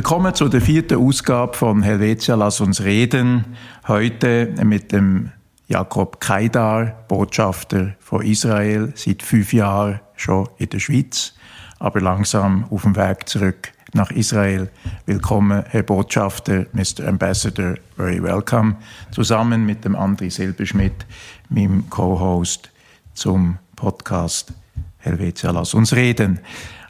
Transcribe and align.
Willkommen 0.00 0.34
zu 0.34 0.48
der 0.48 0.62
vierten 0.62 0.96
Ausgabe 0.96 1.54
von 1.54 1.82
Helvetia 1.82 2.34
Lass 2.34 2.62
uns 2.62 2.82
reden. 2.82 3.44
Heute 3.86 4.50
mit 4.64 4.92
dem 4.92 5.30
Jakob 5.68 6.22
Kaidar, 6.22 7.04
Botschafter 7.06 7.96
von 8.00 8.22
Israel, 8.22 8.94
seit 8.96 9.22
fünf 9.22 9.52
Jahren 9.52 10.00
schon 10.16 10.48
in 10.56 10.70
der 10.70 10.78
Schweiz, 10.78 11.34
aber 11.78 12.00
langsam 12.00 12.64
auf 12.70 12.80
dem 12.84 12.96
Weg 12.96 13.28
zurück 13.28 13.72
nach 13.92 14.10
Israel. 14.10 14.70
Willkommen, 15.04 15.64
Herr 15.68 15.82
Botschafter, 15.82 16.64
Mr. 16.72 17.06
Ambassador, 17.06 17.74
very 17.94 18.22
welcome. 18.22 18.76
Zusammen 19.10 19.66
mit 19.66 19.84
dem 19.84 19.94
André 19.94 20.30
Silberschmidt, 20.30 21.04
meinem 21.50 21.90
Co-Host 21.90 22.70
zum 23.12 23.58
Podcast 23.76 24.54
Helvetia 24.96 25.50
Lass 25.50 25.74
uns 25.74 25.92
reden. 25.92 26.40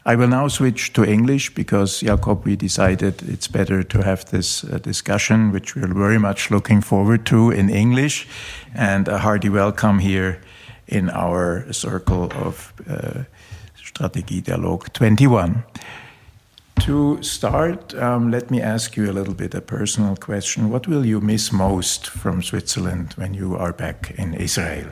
I 0.03 0.15
will 0.15 0.27
now 0.27 0.47
switch 0.47 0.93
to 0.93 1.05
English 1.05 1.53
because, 1.53 1.99
Jacob, 1.99 2.43
we 2.43 2.55
decided 2.55 3.21
it's 3.29 3.47
better 3.47 3.83
to 3.83 4.03
have 4.03 4.25
this 4.25 4.63
uh, 4.63 4.79
discussion, 4.79 5.51
which 5.51 5.75
we're 5.75 5.93
very 5.93 6.17
much 6.17 6.49
looking 6.49 6.81
forward 6.81 7.23
to 7.27 7.51
in 7.51 7.69
English. 7.69 8.27
And 8.73 9.07
a 9.07 9.19
hearty 9.19 9.49
welcome 9.49 9.99
here 9.99 10.41
in 10.87 11.11
our 11.11 11.71
circle 11.71 12.31
of 12.33 12.73
uh, 12.89 13.25
Strategie 13.75 14.41
Dialog 14.41 14.91
21. 14.93 15.63
To 16.79 17.21
start, 17.21 17.93
um, 17.93 18.31
let 18.31 18.49
me 18.49 18.59
ask 18.59 18.97
you 18.97 19.11
a 19.11 19.13
little 19.13 19.35
bit 19.35 19.53
a 19.53 19.61
personal 19.61 20.15
question. 20.15 20.71
What 20.71 20.87
will 20.87 21.05
you 21.05 21.21
miss 21.21 21.51
most 21.51 22.07
from 22.07 22.41
Switzerland 22.41 23.13
when 23.17 23.35
you 23.35 23.55
are 23.55 23.71
back 23.71 24.15
in 24.17 24.33
Israel? 24.33 24.87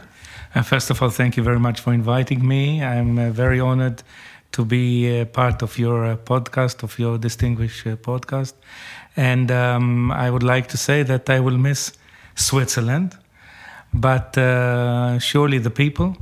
Uh, 0.54 0.62
first 0.62 0.92
of 0.92 1.02
all, 1.02 1.10
thank 1.10 1.36
you 1.36 1.42
very 1.42 1.60
much 1.60 1.80
for 1.80 1.94
inviting 1.94 2.48
me. 2.48 2.84
I'm 2.84 3.18
uh, 3.18 3.32
very 3.32 3.60
honored 3.60 4.04
to 4.52 4.66
be 4.66 5.20
a 5.20 5.26
part 5.26 5.62
of 5.62 5.78
your 5.78 6.06
uh, 6.06 6.18
podcast, 6.18 6.84
of 6.84 6.98
your 6.98 7.18
distinguished 7.18 7.86
uh, 7.86 7.96
podcast. 7.96 8.54
And 9.16 9.52
um, 9.52 10.12
I 10.12 10.30
would 10.30 10.44
like 10.44 10.68
to 10.68 10.78
say 10.78 11.04
that 11.04 11.30
I 11.30 11.40
will 11.40 11.58
miss 11.58 11.94
Switzerland, 12.36 13.18
but 13.94 14.38
uh, 14.38 15.20
surely 15.20 15.58
the 15.58 15.70
people, 15.70 16.18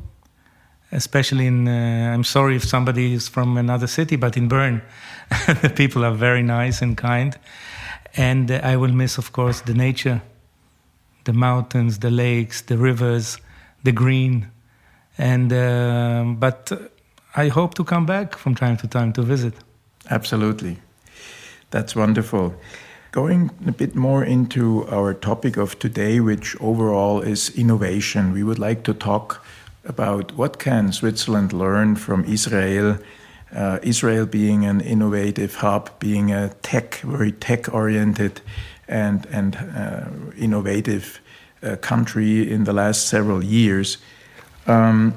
especially 0.92 1.48
in, 1.48 1.68
uh, 1.68 2.12
I'm 2.14 2.24
sorry 2.24 2.56
if 2.56 2.64
somebody 2.64 3.14
is 3.14 3.28
from 3.28 3.58
another 3.58 3.88
city, 3.88 4.16
but 4.16 4.36
in 4.38 4.48
Bern, 4.48 4.82
the 5.62 5.72
people 5.76 6.04
are 6.04 6.14
very 6.14 6.44
nice 6.44 6.82
and 6.82 6.98
kind. 6.98 7.38
And 8.16 8.50
I 8.52 8.78
will 8.78 8.94
miss, 8.94 9.18
of 9.18 9.32
course, 9.32 9.62
the 9.62 9.74
nature, 9.74 10.22
the 11.26 11.34
mountains, 11.34 12.00
the 12.00 12.10
lakes, 12.10 12.62
the 12.62 12.78
rivers, 12.78 13.38
the 13.84 13.92
green. 13.92 14.50
And, 15.18 15.52
uh, 15.54 16.24
but 16.38 16.72
I 17.36 17.50
hope 17.50 17.74
to 17.76 17.84
come 17.84 18.06
back 18.06 18.36
from 18.38 18.56
time 18.56 18.78
to 18.78 18.88
time 18.88 19.14
to 19.14 19.22
visit. 19.22 19.54
Absolutely. 20.10 20.78
That's 21.70 21.96
wonderful. 21.96 22.54
Going 23.12 23.52
a 23.68 23.72
bit 23.72 23.96
more 23.96 24.24
into 24.24 24.88
our 24.90 25.14
topic 25.14 25.58
of 25.58 25.78
today, 25.80 26.20
which 26.20 26.56
overall 26.62 27.22
is 27.22 27.50
innovation, 27.58 28.32
we 28.32 28.44
would 28.44 28.60
like 28.60 28.84
to 28.84 28.94
talk 28.94 29.46
about 29.86 30.34
what 30.38 30.60
can 30.60 30.92
Switzerland 30.92 31.54
learn 31.54 31.96
from 31.96 32.26
Israel, 32.26 32.98
uh, 33.56 33.80
Israel 33.82 34.26
being 34.26 34.66
an 34.66 34.82
innovative 34.82 35.56
hub, 35.56 35.90
being 36.00 36.32
a 36.32 36.50
tech, 36.62 36.96
very 36.98 37.32
tech-oriented 37.32 38.42
and, 38.88 39.26
and 39.32 39.56
uh, 39.56 40.06
innovative 40.38 41.20
uh, 41.64 41.76
country 41.78 42.52
in 42.52 42.66
the 42.66 42.74
last 42.74 43.08
several 43.08 43.44
years. 43.44 43.98
Um, 44.68 45.14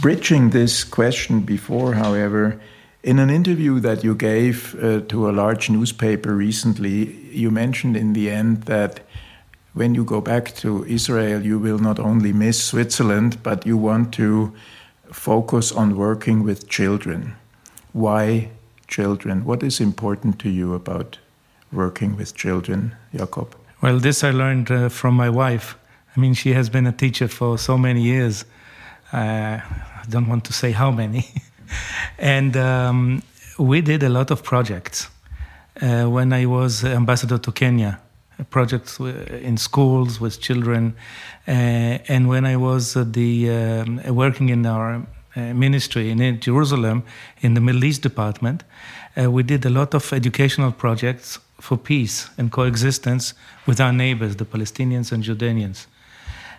bridging 0.00 0.50
this 0.50 0.84
question 0.84 1.40
before, 1.40 1.94
however, 1.94 2.60
in 3.02 3.18
an 3.18 3.30
interview 3.30 3.80
that 3.80 4.04
you 4.04 4.14
gave 4.14 4.74
uh, 4.82 5.00
to 5.08 5.28
a 5.28 5.32
large 5.32 5.70
newspaper 5.70 6.34
recently, 6.34 7.14
you 7.32 7.50
mentioned 7.50 7.96
in 7.96 8.12
the 8.12 8.30
end 8.30 8.64
that 8.64 9.00
when 9.72 9.94
you 9.94 10.04
go 10.04 10.20
back 10.20 10.54
to 10.56 10.84
Israel, 10.84 11.44
you 11.44 11.58
will 11.58 11.78
not 11.78 11.98
only 11.98 12.32
miss 12.32 12.62
Switzerland, 12.62 13.42
but 13.42 13.64
you 13.64 13.76
want 13.76 14.12
to 14.14 14.52
focus 15.12 15.72
on 15.72 15.96
working 15.96 16.42
with 16.42 16.68
children. 16.68 17.36
Why 17.92 18.50
children? 18.88 19.44
What 19.44 19.62
is 19.62 19.80
important 19.80 20.38
to 20.40 20.48
you 20.48 20.74
about 20.74 21.18
working 21.72 22.16
with 22.16 22.34
children, 22.34 22.96
Jacob? 23.14 23.54
Well, 23.80 24.00
this 24.00 24.24
I 24.24 24.30
learned 24.30 24.70
uh, 24.70 24.88
from 24.88 25.14
my 25.14 25.30
wife. 25.30 25.76
I 26.16 26.20
mean, 26.20 26.34
she 26.34 26.52
has 26.54 26.68
been 26.68 26.86
a 26.86 26.92
teacher 26.92 27.28
for 27.28 27.58
so 27.58 27.78
many 27.78 28.02
years. 28.02 28.44
Uh, 29.12 29.60
I 29.60 30.04
don't 30.08 30.28
want 30.28 30.44
to 30.44 30.52
say 30.52 30.72
how 30.72 30.90
many. 30.90 31.26
and 32.18 32.56
um, 32.56 33.22
we 33.58 33.80
did 33.80 34.02
a 34.02 34.08
lot 34.08 34.30
of 34.30 34.42
projects. 34.42 35.08
Uh, 35.80 36.06
when 36.06 36.32
I 36.32 36.46
was 36.46 36.84
ambassador 36.84 37.38
to 37.38 37.52
Kenya, 37.52 38.00
projects 38.50 38.98
in 38.98 39.56
schools 39.56 40.20
with 40.20 40.40
children, 40.40 40.94
uh, 41.46 41.50
and 42.08 42.28
when 42.28 42.44
I 42.44 42.56
was 42.56 42.94
the 42.94 43.50
um, 43.50 44.00
working 44.14 44.48
in 44.48 44.66
our 44.66 45.06
uh, 45.36 45.40
ministry 45.54 46.10
in 46.10 46.40
Jerusalem 46.40 47.04
in 47.40 47.54
the 47.54 47.60
Middle 47.60 47.84
East 47.84 48.02
department, 48.02 48.64
uh, 49.16 49.30
we 49.30 49.42
did 49.42 49.64
a 49.64 49.70
lot 49.70 49.94
of 49.94 50.12
educational 50.12 50.72
projects 50.72 51.38
for 51.60 51.76
peace 51.76 52.28
and 52.38 52.50
coexistence 52.50 53.34
with 53.66 53.80
our 53.80 53.92
neighbors, 53.92 54.36
the 54.36 54.44
Palestinians 54.44 55.12
and 55.12 55.24
Jordanians. 55.24 55.86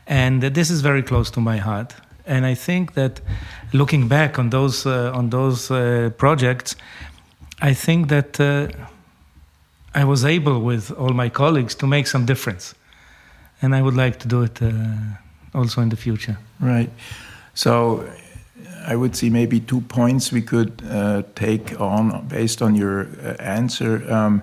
And 0.07 0.41
this 0.41 0.69
is 0.69 0.81
very 0.81 1.03
close 1.03 1.29
to 1.31 1.41
my 1.41 1.57
heart. 1.57 1.93
And 2.29 2.45
I 2.45 2.55
think 2.55 2.93
that 2.93 3.21
looking 3.73 4.07
back 4.07 4.37
on 4.37 4.49
those 4.49 4.85
uh, 4.85 5.17
on 5.17 5.29
those 5.29 5.71
uh, 5.71 6.11
projects, 6.17 6.75
I 7.61 7.73
think 7.73 8.07
that 8.07 8.39
uh, 8.39 8.67
I 9.95 10.05
was 10.05 10.23
able 10.23 10.61
with 10.61 10.91
all 10.91 11.13
my 11.13 11.29
colleagues 11.29 11.75
to 11.75 11.87
make 11.87 12.07
some 12.07 12.25
difference, 12.25 12.75
and 13.61 13.73
I 13.73 13.81
would 13.81 13.95
like 13.95 14.19
to 14.19 14.27
do 14.27 14.43
it 14.43 14.61
uh, 14.61 14.69
also 15.53 15.81
in 15.81 15.89
the 15.89 15.97
future. 15.97 16.37
Right. 16.59 16.89
So. 17.53 18.03
I 18.87 18.95
would 18.95 19.15
see 19.15 19.29
maybe 19.29 19.59
two 19.59 19.81
points 19.81 20.31
we 20.31 20.41
could 20.41 20.81
uh, 20.89 21.21
take 21.35 21.79
on 21.79 22.27
based 22.27 22.61
on 22.61 22.75
your 22.75 23.01
uh, 23.01 23.35
answer. 23.39 24.01
Um, 24.11 24.41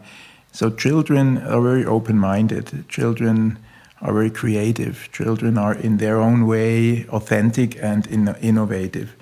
so, 0.53 0.71
children 0.71 1.39
are 1.39 1.61
very 1.61 1.85
open 1.85 2.19
minded. 2.19 2.85
Children 2.89 3.59
are 4.01 4.13
very 4.13 4.31
creative. 4.31 5.09
Children 5.13 5.59
are, 5.59 5.75
in 5.75 5.97
their 5.97 6.19
own 6.19 6.47
way, 6.47 7.07
authentic 7.09 7.77
and 7.83 8.07
in 8.07 8.35
innovative. 8.41 9.17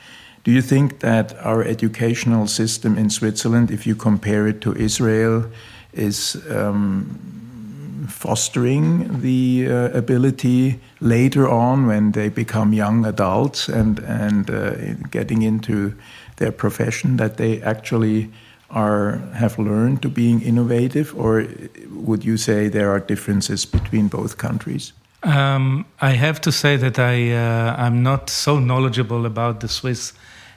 Do 0.45 0.51
you 0.51 0.61
think 0.61 1.01
that 1.01 1.35
our 1.39 1.63
educational 1.63 2.47
system 2.47 2.99
in 2.99 3.09
Switzerland, 3.09 3.71
if 3.71 3.87
you 3.87 3.95
compare 3.95 4.47
it 4.47 4.61
to 4.61 4.75
Israel, 4.75 5.47
is 5.93 6.37
um, 6.51 8.07
fostering 8.09 9.21
the 9.21 9.67
uh, 9.69 9.97
ability 9.97 10.81
later 11.01 11.49
on 11.49 11.87
when 11.87 12.13
they 12.13 12.29
become 12.29 12.73
young 12.73 13.07
adults 13.07 13.69
and, 13.69 14.01
and 14.01 14.51
uh, 14.51 14.95
getting 15.11 15.43
into 15.43 15.95
their 16.37 16.53
profession 16.53 17.17
that 17.17 17.37
they 17.37 17.63
actually 17.63 18.31
are 18.71 19.19
have 19.35 19.59
learned 19.59 20.03
to 20.03 20.09
being 20.09 20.43
innovative, 20.43 21.15
or 21.17 21.47
would 21.91 22.25
you 22.25 22.37
say 22.37 22.69
there 22.69 22.91
are 22.91 23.01
differences 23.01 23.67
between 23.67 24.09
both 24.09 24.37
countries? 24.37 24.93
Um, 25.23 25.87
I 26.03 26.11
have 26.11 26.41
to 26.41 26.53
say 26.53 26.77
that 26.77 26.99
I 26.99 27.33
uh, 27.33 27.77
I'm 27.79 28.03
not 28.03 28.31
so 28.31 28.59
knowledgeable 28.59 29.27
about 29.27 29.61
the 29.61 29.69
Swiss 29.69 30.13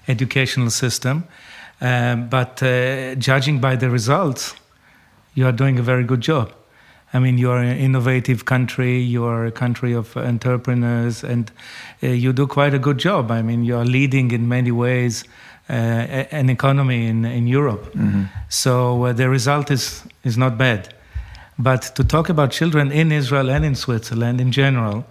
educational 0.08 0.70
system, 0.70 1.24
um, 1.82 2.28
but 2.30 2.62
uh, 2.64 3.16
judging 3.16 3.60
by 3.60 3.76
the 3.76 3.90
results, 3.90 4.56
you 5.36 5.46
are 5.46 5.54
doing 5.54 5.80
a 5.80 5.84
very 5.84 6.04
good 6.04 6.22
job. 6.22 6.52
I 7.14 7.20
mean, 7.20 7.38
you 7.38 7.50
are 7.52 7.60
an 7.60 7.78
innovative 7.78 8.44
country. 8.44 9.00
You 9.00 9.24
are 9.24 9.46
a 9.46 9.52
country 9.52 9.94
of 9.94 10.18
entrepreneurs, 10.18 11.24
and 11.24 11.52
uh, 12.04 12.08
you 12.08 12.34
do 12.34 12.48
quite 12.48 12.74
a 12.74 12.80
good 12.80 12.98
job. 12.98 13.32
I 13.32 13.42
mean, 13.42 13.64
you 13.64 13.78
are 13.78 13.86
leading 13.86 14.32
in 14.32 14.48
many 14.50 14.72
ways 14.72 15.24
an 15.70 16.50
economy 16.50 17.08
in, 17.08 17.26
in 17.26 17.48
Europe. 17.48 17.94
Mm-hmm. 17.94 18.24
So 18.50 19.06
uh, 19.06 19.14
the 19.14 19.30
result 19.30 19.72
is, 19.72 20.04
is 20.24 20.38
not 20.38 20.58
bad. 20.58 20.94
But 21.60 21.82
to 21.96 22.04
talk 22.04 22.30
about 22.30 22.52
children 22.52 22.92
in 22.92 23.12
Israel 23.12 23.50
and 23.50 23.66
in 23.66 23.76
Switzerland 23.76 24.40
in 24.40 24.52
general, 24.52 25.06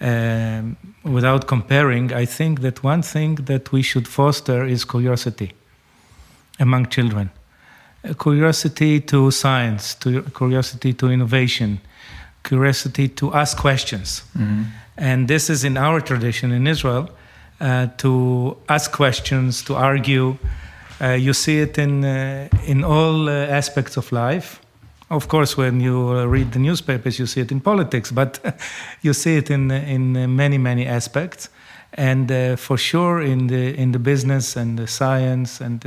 um, 0.00 0.76
without 1.02 1.46
comparing, 1.46 2.12
I 2.12 2.24
think 2.24 2.60
that 2.60 2.82
one 2.84 3.02
thing 3.02 3.34
that 3.46 3.72
we 3.72 3.82
should 3.82 4.06
foster 4.06 4.64
is 4.64 4.84
curiosity 4.84 5.52
among 6.60 6.86
children. 6.86 7.30
A 8.04 8.14
curiosity 8.14 9.00
to 9.00 9.30
science, 9.30 9.94
to 9.96 10.22
curiosity 10.22 10.92
to 10.94 11.10
innovation, 11.10 11.80
curiosity 12.44 13.08
to 13.08 13.34
ask 13.34 13.58
questions. 13.58 14.22
Mm-hmm. 14.38 14.62
And 14.96 15.28
this 15.28 15.50
is 15.50 15.64
in 15.64 15.76
our 15.76 16.00
tradition 16.00 16.52
in 16.52 16.66
Israel 16.66 17.08
uh, 17.08 17.17
to 17.58 18.56
ask 18.68 18.92
questions, 18.92 19.62
to 19.64 19.74
argue. 19.74 20.36
Uh, 21.00 21.10
you 21.10 21.32
see 21.32 21.60
it 21.60 21.78
in 21.78 22.04
uh, 22.04 22.48
in 22.66 22.82
all 22.84 23.28
uh, 23.28 23.32
aspects 23.32 23.96
of 23.96 24.10
life. 24.10 24.60
Of 25.10 25.28
course, 25.28 25.56
when 25.56 25.80
you 25.80 26.08
uh, 26.08 26.24
read 26.26 26.52
the 26.52 26.58
newspapers, 26.58 27.18
you 27.18 27.26
see 27.26 27.40
it 27.40 27.52
in 27.52 27.60
politics, 27.60 28.10
but 28.10 28.40
you 29.02 29.12
see 29.12 29.36
it 29.36 29.50
in 29.50 29.70
in 29.70 30.34
many 30.34 30.58
many 30.58 30.86
aspects, 30.86 31.50
and 31.94 32.30
uh, 32.30 32.56
for 32.56 32.76
sure 32.76 33.22
in 33.22 33.46
the 33.46 33.74
in 33.76 33.92
the 33.92 33.98
business 33.98 34.56
and 34.56 34.76
the 34.78 34.86
science 34.86 35.60
and 35.60 35.84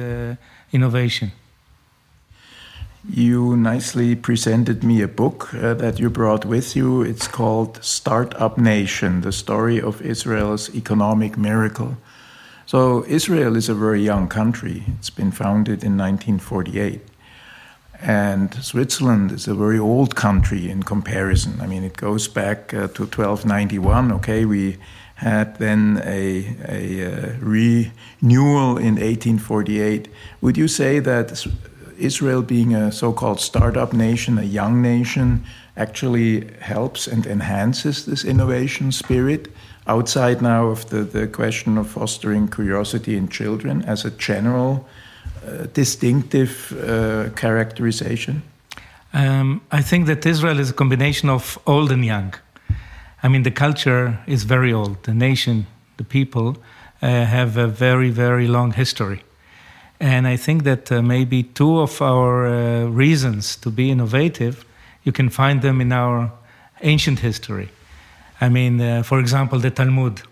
innovation. 0.72 1.32
You 3.10 3.58
nicely 3.58 4.16
presented 4.16 4.84
me 4.84 5.02
a 5.02 5.08
book 5.08 5.54
uh, 5.54 5.74
that 5.74 6.00
you 6.00 6.10
brought 6.10 6.46
with 6.46 6.76
you. 6.76 7.02
It's 7.02 7.28
called 7.28 7.84
Startup 7.84 8.58
Nation 8.58 9.22
The 9.22 9.32
Story 9.32 9.82
of 9.82 10.02
Israel's 10.02 10.74
Economic 10.76 11.38
Miracle. 11.38 11.98
So, 12.68 13.04
Israel 13.08 13.56
is 13.56 13.68
a 13.68 13.74
very 13.74 14.02
young 14.02 14.28
country. 14.28 14.84
It's 15.00 15.10
been 15.10 15.32
founded 15.32 15.84
in 15.84 15.98
1948. 15.98 17.02
And 18.02 18.54
Switzerland 18.64 19.32
is 19.32 19.48
a 19.48 19.54
very 19.54 19.78
old 19.78 20.16
country 20.16 20.70
in 20.70 20.84
comparison. 20.84 21.60
I 21.60 21.68
mean, 21.68 21.84
it 21.84 21.98
goes 21.98 22.28
back 22.28 22.74
uh, 22.74 22.88
to 22.88 23.04
1291. 23.04 24.12
Okay, 24.14 24.46
we 24.46 24.78
had 25.16 25.58
then 25.58 26.02
a, 26.04 26.56
a 26.68 27.06
uh, 27.06 27.36
renewal 27.40 28.78
in 28.78 28.96
1848. 28.96 30.08
Would 30.42 30.58
you 30.58 30.68
say 30.68 31.00
that 31.00 31.46
Israel, 32.02 32.42
being 32.42 32.76
a 32.76 32.92
so 32.92 33.14
called 33.14 33.40
startup 33.40 33.94
nation, 33.94 34.38
a 34.38 34.44
young 34.44 34.82
nation, 34.82 35.44
actually 35.76 36.48
helps 36.60 37.08
and 37.08 37.26
enhances 37.26 38.06
this 38.06 38.24
innovation 38.26 38.92
spirit 38.92 39.48
outside 39.88 40.42
now 40.42 40.68
of 40.68 40.90
the, 40.90 41.04
the 41.04 41.28
question 41.28 41.78
of 41.78 41.88
fostering 41.88 42.48
curiosity 42.48 43.16
in 43.16 43.28
children 43.28 43.84
as 43.86 44.06
a 44.06 44.12
general 44.12 44.88
uh, 45.46 45.66
distinctive 45.74 46.74
uh, 46.74 47.30
characterization? 47.36 48.42
Um, 49.14 49.62
I 49.72 49.82
think 49.82 50.06
that 50.08 50.26
Israel 50.26 50.60
is 50.60 50.70
a 50.70 50.74
combination 50.74 51.30
of 51.30 51.58
old 51.66 51.92
and 51.92 52.06
young. 52.06 52.34
I 53.24 53.28
mean, 53.28 53.44
the 53.44 53.52
culture 53.52 54.20
is 54.28 54.44
very 54.44 54.74
old. 54.74 55.04
The 55.04 55.14
nation, 55.14 55.68
the 55.98 56.04
people, 56.04 56.58
uh, 57.02 57.26
have 57.26 57.58
a 57.58 57.68
very, 57.68 58.10
very 58.10 58.48
long 58.48 58.74
history. 58.74 59.24
And 60.02 60.28
I 60.28 60.36
think 60.36 60.64
that 60.64 60.92
uh, 60.92 61.04
maybe 61.04 61.44
two 61.44 61.80
of 61.80 62.02
our 62.02 62.48
uh, 62.48 62.86
reasons 62.86 63.56
to 63.58 63.70
be 63.70 63.92
innovative, 63.92 64.66
you 65.04 65.12
can 65.12 65.30
find 65.30 65.62
them 65.62 65.80
in 65.80 65.92
our 65.92 66.32
ancient 66.82 67.20
history. 67.20 67.70
I 68.42 68.50
mean, 68.50 68.82
uh, 68.82 69.04
for 69.04 69.20
example, 69.20 69.60
the 69.60 69.70
Talmud, 69.70 70.24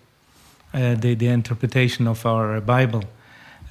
uh, 0.73 0.95
the, 0.95 1.13
the 1.13 1.27
interpretation 1.27 2.07
of 2.07 2.25
our 2.25 2.59
Bible. 2.61 3.03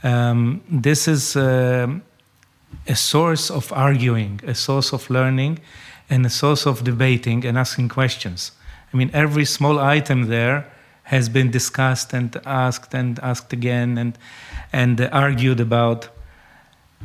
Um, 0.05 0.63
this 0.71 1.09
is 1.09 1.35
uh, 1.35 1.89
a 2.87 2.95
source 2.95 3.51
of 3.51 3.73
arguing, 3.73 4.41
a 4.47 4.55
source 4.55 4.93
of 4.93 5.11
learning, 5.11 5.59
and 6.09 6.25
a 6.25 6.31
source 6.31 6.65
of 6.65 6.85
debating 6.85 7.45
and 7.45 7.59
asking 7.59 7.89
questions. 7.89 8.53
I 8.95 8.97
mean, 8.97 9.11
every 9.13 9.45
small 9.45 9.81
item 9.81 10.29
there 10.29 10.65
has 11.09 11.29
been 11.31 11.51
discussed 11.51 12.13
and 12.13 12.37
asked 12.45 12.95
and 12.95 13.19
asked 13.21 13.53
again 13.55 13.97
and 13.97 14.19
and 14.73 15.01
argued 15.01 15.61
about. 15.61 16.09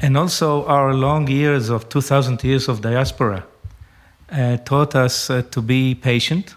And 0.01 0.17
also, 0.17 0.65
our 0.65 0.93
long 0.93 1.27
years 1.29 1.69
of 1.69 1.87
2,000 1.87 2.43
years 2.43 2.67
of 2.67 2.81
diaspora 2.81 3.45
uh, 4.29 4.57
taught 4.57 4.95
us 4.95 5.29
uh, 5.29 5.43
to 5.51 5.61
be 5.61 5.95
patient. 5.95 6.55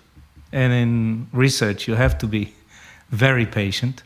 And 0.52 0.72
in 0.72 1.26
research, 1.32 1.86
you 1.86 1.94
have 1.94 2.18
to 2.18 2.26
be 2.26 2.54
very 3.10 3.46
patient. 3.46 4.02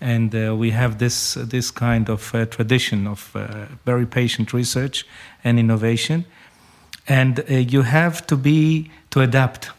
And 0.00 0.34
uh, 0.34 0.54
we 0.56 0.70
have 0.70 0.98
this, 0.98 1.34
this 1.34 1.70
kind 1.70 2.08
of 2.08 2.34
uh, 2.34 2.46
tradition 2.46 3.06
of 3.06 3.34
uh, 3.34 3.66
very 3.84 4.06
patient 4.06 4.52
research 4.52 5.04
and 5.44 5.58
innovation. 5.58 6.24
And 7.08 7.40
uh, 7.40 7.54
you 7.54 7.82
have 7.82 8.26
to 8.28 8.36
be 8.36 8.90
to 9.10 9.20
adapt 9.20 9.70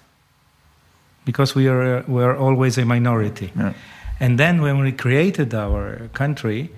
because 1.28 1.54
we 1.60 1.68
are, 1.68 2.04
we 2.08 2.24
are 2.24 2.38
always 2.38 2.78
a 2.78 2.86
minority. 2.86 3.52
Yeah. 3.54 3.74
And 4.20 4.40
then 4.40 4.62
when 4.62 4.80
we 4.80 4.92
created 4.94 5.54
our 5.54 6.10
country, 6.14 6.70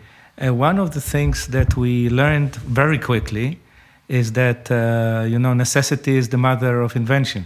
uh, 0.42 0.54
one 0.54 0.80
of 0.80 0.90
the 0.92 1.02
things 1.02 1.48
that 1.48 1.78
we 1.78 2.10
learned 2.10 2.56
very 2.56 2.98
quickly 2.98 3.60
is 4.08 4.32
that 4.34 4.72
uh, 4.72 5.26
you 5.30 5.38
know 5.38 5.54
necessity 5.54 6.18
is 6.18 6.30
the 6.30 6.38
mother 6.38 6.82
of 6.82 6.96
invention. 6.96 7.46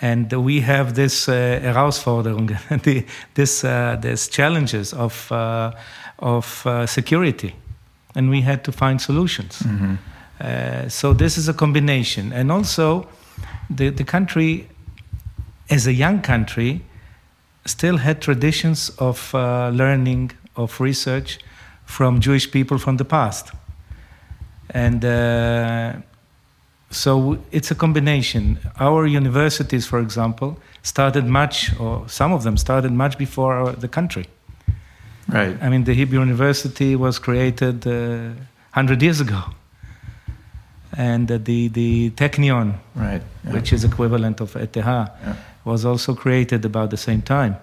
And 0.00 0.32
we 0.32 0.60
have 0.60 0.94
this 0.94 1.28
uh, 1.28 1.60
Herausforderung, 1.62 2.56
this 3.34 3.64
uh, 3.64 3.96
this 4.00 4.28
challenges 4.28 4.92
of 4.92 5.32
uh, 5.32 5.72
of 6.18 6.64
uh, 6.64 6.86
security, 6.86 7.54
and 8.14 8.30
we 8.30 8.42
had 8.42 8.62
to 8.64 8.72
find 8.72 9.00
solutions. 9.00 9.58
Mm-hmm. 9.58 9.94
Uh, 10.40 10.88
so 10.88 11.12
this 11.12 11.36
is 11.36 11.48
a 11.48 11.54
combination, 11.54 12.32
and 12.32 12.52
also 12.52 13.08
the 13.76 13.90
the 13.90 14.04
country, 14.04 14.68
as 15.70 15.86
a 15.86 15.92
young 15.92 16.20
country, 16.20 16.82
still 17.64 17.98
had 17.98 18.20
traditions 18.20 18.90
of 18.98 19.34
uh, 19.34 19.70
learning, 19.70 20.32
of 20.56 20.80
research 20.80 21.38
from 21.84 22.20
Jewish 22.20 22.50
people 22.50 22.78
from 22.78 22.96
the 22.96 23.04
past. 23.04 23.52
And 24.70 25.04
uh, 25.04 25.94
so 26.90 27.38
it's 27.52 27.70
a 27.70 27.74
combination. 27.74 28.58
Our 28.78 29.06
universities, 29.06 29.86
for 29.86 30.00
example, 30.00 30.58
started 30.82 31.26
much, 31.26 31.78
or 31.78 32.08
some 32.08 32.32
of 32.32 32.42
them 32.42 32.56
started 32.56 32.92
much 32.92 33.16
before 33.18 33.54
our, 33.54 33.72
the 33.72 33.88
country. 33.88 34.26
Right. 35.28 35.56
I 35.62 35.68
mean, 35.68 35.84
the 35.84 35.94
Hebrew 35.94 36.18
University 36.18 36.96
was 36.96 37.18
created 37.18 37.86
uh, 37.86 38.32
100 38.74 39.02
years 39.02 39.20
ago. 39.20 39.42
And 40.96 41.30
uh, 41.30 41.38
the, 41.38 41.68
the 41.68 42.10
Technion, 42.10 42.74
right. 42.96 43.22
Yeah. 43.44 43.52
which 43.52 43.72
is 43.72 43.84
equivalent 43.84 44.40
of 44.40 44.56
ETH, 44.56 44.76
yeah 44.76 45.36
was 45.70 45.84
also 45.84 46.14
created 46.14 46.64
about 46.64 46.90
the 46.90 46.96
same 46.96 47.22
time. 47.22 47.56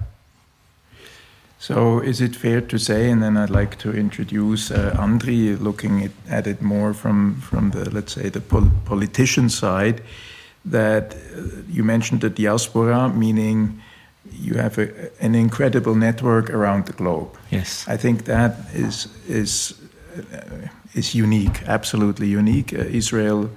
So, 1.60 2.00
is 2.00 2.22
it 2.22 2.36
fair 2.36 2.62
to 2.62 2.78
say, 2.78 3.10
and 3.12 3.22
then 3.22 3.36
I'd 3.36 3.50
like 3.50 3.78
to 3.80 3.92
introduce 3.92 4.72
uh, 4.72 4.96
Andri, 4.96 5.60
looking 5.60 6.12
at 6.30 6.46
it 6.46 6.62
more 6.62 6.94
from, 6.94 7.42
from 7.42 7.72
the, 7.72 7.90
let's 7.90 8.14
say, 8.14 8.30
the 8.30 8.42
pol 8.42 8.70
politician 8.86 9.50
side, 9.50 10.02
that 10.72 11.16
uh, 11.16 11.42
you 11.76 11.84
mentioned 11.84 12.22
the 12.22 12.30
diaspora, 12.30 13.10
meaning 13.10 13.82
you 14.32 14.54
have 14.56 14.78
a, 14.78 14.88
an 15.20 15.34
incredible 15.34 15.96
network 15.96 16.50
around 16.52 16.86
the 16.86 16.94
globe. 16.94 17.30
Yes. 17.50 17.86
I 17.88 17.98
think 17.98 18.26
that 18.26 18.52
is, 18.74 19.08
is, 19.28 19.74
uh, 20.16 20.68
is 20.94 21.16
unique, 21.16 21.64
absolutely 21.68 22.28
unique. 22.28 22.72
Uh, 22.72 22.86
Israel 23.02 23.50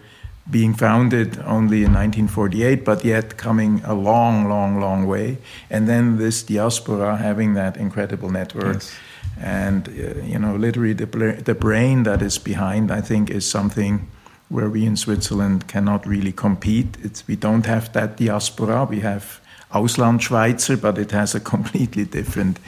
being 0.50 0.75
founded 0.75 1.38
only 1.41 1.85
in 1.85 1.93
1948, 1.93 2.85
but 2.85 3.05
yet 3.05 3.37
coming 3.37 3.83
a 3.85 3.95
long, 3.95 4.49
long, 4.49 4.80
long 4.80 5.07
way. 5.07 5.38
And 5.71 5.88
then 5.88 6.19
this 6.19 6.42
diaspora 6.42 7.16
having 7.16 7.54
that 7.54 7.76
incredible 7.76 8.30
network. 8.30 8.75
Yes. 8.75 8.95
And, 9.40 9.88
uh, 9.88 10.23
you 10.23 10.38
know, 10.38 10.57
literally 10.57 10.92
the, 10.92 11.07
the 11.45 11.54
brain 11.54 12.02
that 12.02 12.23
is 12.23 12.38
behind, 12.38 12.90
I 12.90 13.00
think, 13.00 13.30
is 13.30 13.49
something 13.49 14.09
where 14.49 14.69
we 14.69 14.85
in 14.85 14.97
Switzerland 14.97 15.69
cannot 15.69 16.07
really 16.07 16.33
compete. 16.33 16.97
It's, 17.02 17.26
we 17.28 17.37
don't 17.37 17.66
have 17.66 17.92
that 17.92 18.16
diaspora. 18.16 18.85
We 18.85 19.00
have 19.00 19.40
Auslandschweizer, 19.73 20.80
but 20.80 20.99
it 20.99 21.12
has 21.12 21.35
a 21.35 21.40
completely 21.54 22.04
different 22.04 22.59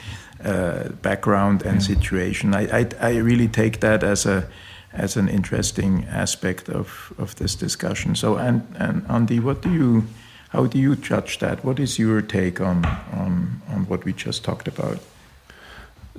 uh, 0.43 0.89
background 1.01 1.63
and 1.63 1.75
yeah. 1.75 1.95
situation. 1.95 2.55
I, 2.55 2.79
I, 2.79 2.87
I 2.99 3.15
really 3.17 3.47
take 3.47 3.81
that 3.81 4.03
as 4.03 4.25
a 4.25 4.47
as 4.93 5.17
an 5.17 5.27
interesting 5.27 6.05
aspect 6.05 6.69
of, 6.69 7.13
of 7.17 7.35
this 7.35 7.55
discussion. 7.55 8.15
So, 8.15 8.37
and, 8.37 8.65
and 8.77 9.03
Andri, 9.07 9.41
what 9.41 9.61
do 9.61 9.71
you, 9.71 10.03
how 10.49 10.67
do 10.67 10.77
you 10.77 10.95
judge 10.95 11.39
that? 11.39 11.65
What 11.65 11.79
is 11.79 11.97
your 11.97 12.21
take 12.21 12.61
on, 12.61 12.85
on, 13.11 13.61
on 13.69 13.87
what 13.87 14.05
we 14.05 14.13
just 14.13 14.43
talked 14.43 14.67
about? 14.67 14.99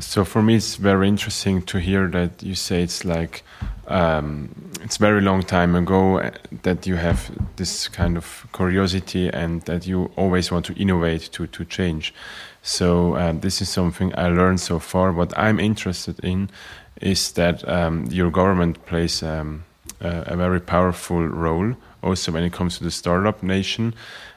So 0.01 0.25
for 0.25 0.43
me, 0.43 0.57
it's 0.57 0.75
very 0.75 1.07
interesting 1.07 1.63
to 1.63 1.79
hear 1.79 2.09
that 2.09 2.43
you 2.43 2.57
say 2.57 2.83
it's 2.83 3.05
like 3.05 3.45
um, 3.87 4.53
it's 4.83 4.97
very 4.97 5.21
long 5.21 5.43
time 5.45 5.77
ago 5.77 6.19
uh, 6.19 6.31
that 6.63 6.85
you 6.85 6.97
have 6.97 7.31
this 7.57 7.87
kind 7.87 8.17
of 8.17 8.47
curiosity 8.53 9.29
and 9.29 9.63
that 9.63 9.87
you 9.87 10.11
always 10.17 10.51
want 10.51 10.67
to 10.67 10.73
innovate 10.75 11.31
to 11.33 11.47
to 11.47 11.65
change. 11.65 12.13
So 12.63 13.15
uh, 13.15 13.35
this 13.35 13.61
is 13.61 13.69
something 13.69 14.13
I 14.17 14.29
learned 14.29 14.59
so 14.59 14.81
far. 14.81 15.13
What 15.13 15.33
I'm 15.39 15.61
interested 15.61 16.19
in 16.25 16.51
is 17.05 17.33
that 17.33 17.69
um, 17.69 18.07
your 18.07 18.31
government 18.31 18.85
plays 18.87 19.23
um, 19.23 19.63
a, 20.01 20.33
a, 20.33 20.37
very 20.37 20.61
powerful 20.61 21.29
role 21.29 21.75
also 22.03 22.33
when 22.33 22.43
it 22.43 22.53
comes 22.53 22.79
to 22.79 22.85
the 22.85 22.91
startup 22.91 23.43
nation. 23.43 23.95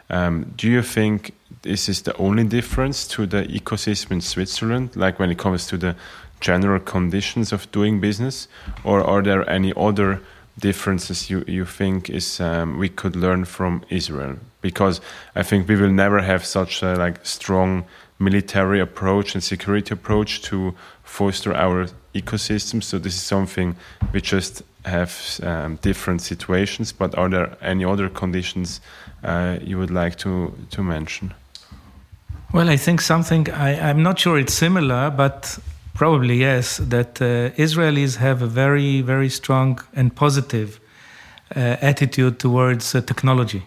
Um, 0.10 0.54
do 0.58 0.68
you 0.70 0.82
think 0.82 1.34
this 1.62 1.88
is 1.88 2.02
the 2.02 2.16
only 2.18 2.44
difference 2.44 3.08
to 3.08 3.26
the 3.26 3.44
ecosystem 3.44 4.12
in 4.12 4.22
Switzerland, 4.22 4.96
like 4.96 5.18
when 5.18 5.32
it 5.32 5.38
comes 5.38 5.66
to 5.68 5.78
the 5.78 5.96
general 6.42 6.80
conditions 6.80 7.54
of 7.54 7.72
doing 7.72 8.02
business, 8.02 8.50
or 8.84 9.02
are 9.02 9.22
there 9.22 9.50
any 9.50 9.74
other 9.76 10.22
differences 10.60 11.30
you, 11.30 11.46
you 11.48 11.66
think 11.66 12.10
is 12.10 12.42
um, 12.42 12.78
we 12.78 12.90
could 12.90 13.16
learn 13.16 13.46
from 13.46 13.82
Israel? 13.90 14.36
Because 14.62 15.00
I 15.36 15.44
think 15.44 15.70
we 15.70 15.78
will 15.78 15.92
never 15.92 16.22
have 16.22 16.46
such 16.46 16.84
a 16.84 16.96
like 16.96 17.26
strong 17.26 17.86
military 18.20 18.82
approach 18.82 19.36
and 19.36 19.44
security 19.44 19.94
approach 19.94 20.42
to 20.42 20.74
foster 21.04 21.54
our 21.54 21.88
ecosystem. 22.22 22.82
So 22.82 23.00
this 23.00 23.16
is 23.16 23.22
something 23.22 23.76
we 24.14 24.22
just 24.22 24.64
have 24.86 25.14
um, 25.44 25.78
different 25.82 26.22
situations. 26.22 26.92
But 26.94 27.16
are 27.16 27.30
there 27.30 27.58
any 27.62 27.86
other 27.86 28.10
conditions 28.10 28.82
uh, 29.24 29.58
you 29.62 29.78
would 29.78 29.92
like 29.92 30.16
to 30.18 30.54
to 30.70 30.84
mention? 30.84 31.34
Well, 32.54 32.70
I 32.70 32.78
think 32.78 33.02
something 33.02 33.50
I, 33.50 33.90
I'm 33.90 34.02
not 34.02 34.20
sure 34.20 34.40
it's 34.40 34.54
similar, 34.54 35.10
but 35.10 35.60
probably 35.94 36.38
yes, 36.38 36.78
that 36.78 37.22
uh, 37.22 37.50
Israelis 37.58 38.18
have 38.18 38.42
a 38.42 38.48
very, 38.48 39.02
very 39.02 39.30
strong 39.30 39.82
and 39.94 40.16
positive 40.16 40.80
uh, 41.56 41.78
attitude 41.82 42.40
towards 42.40 42.94
uh, 42.94 43.02
technology, 43.02 43.64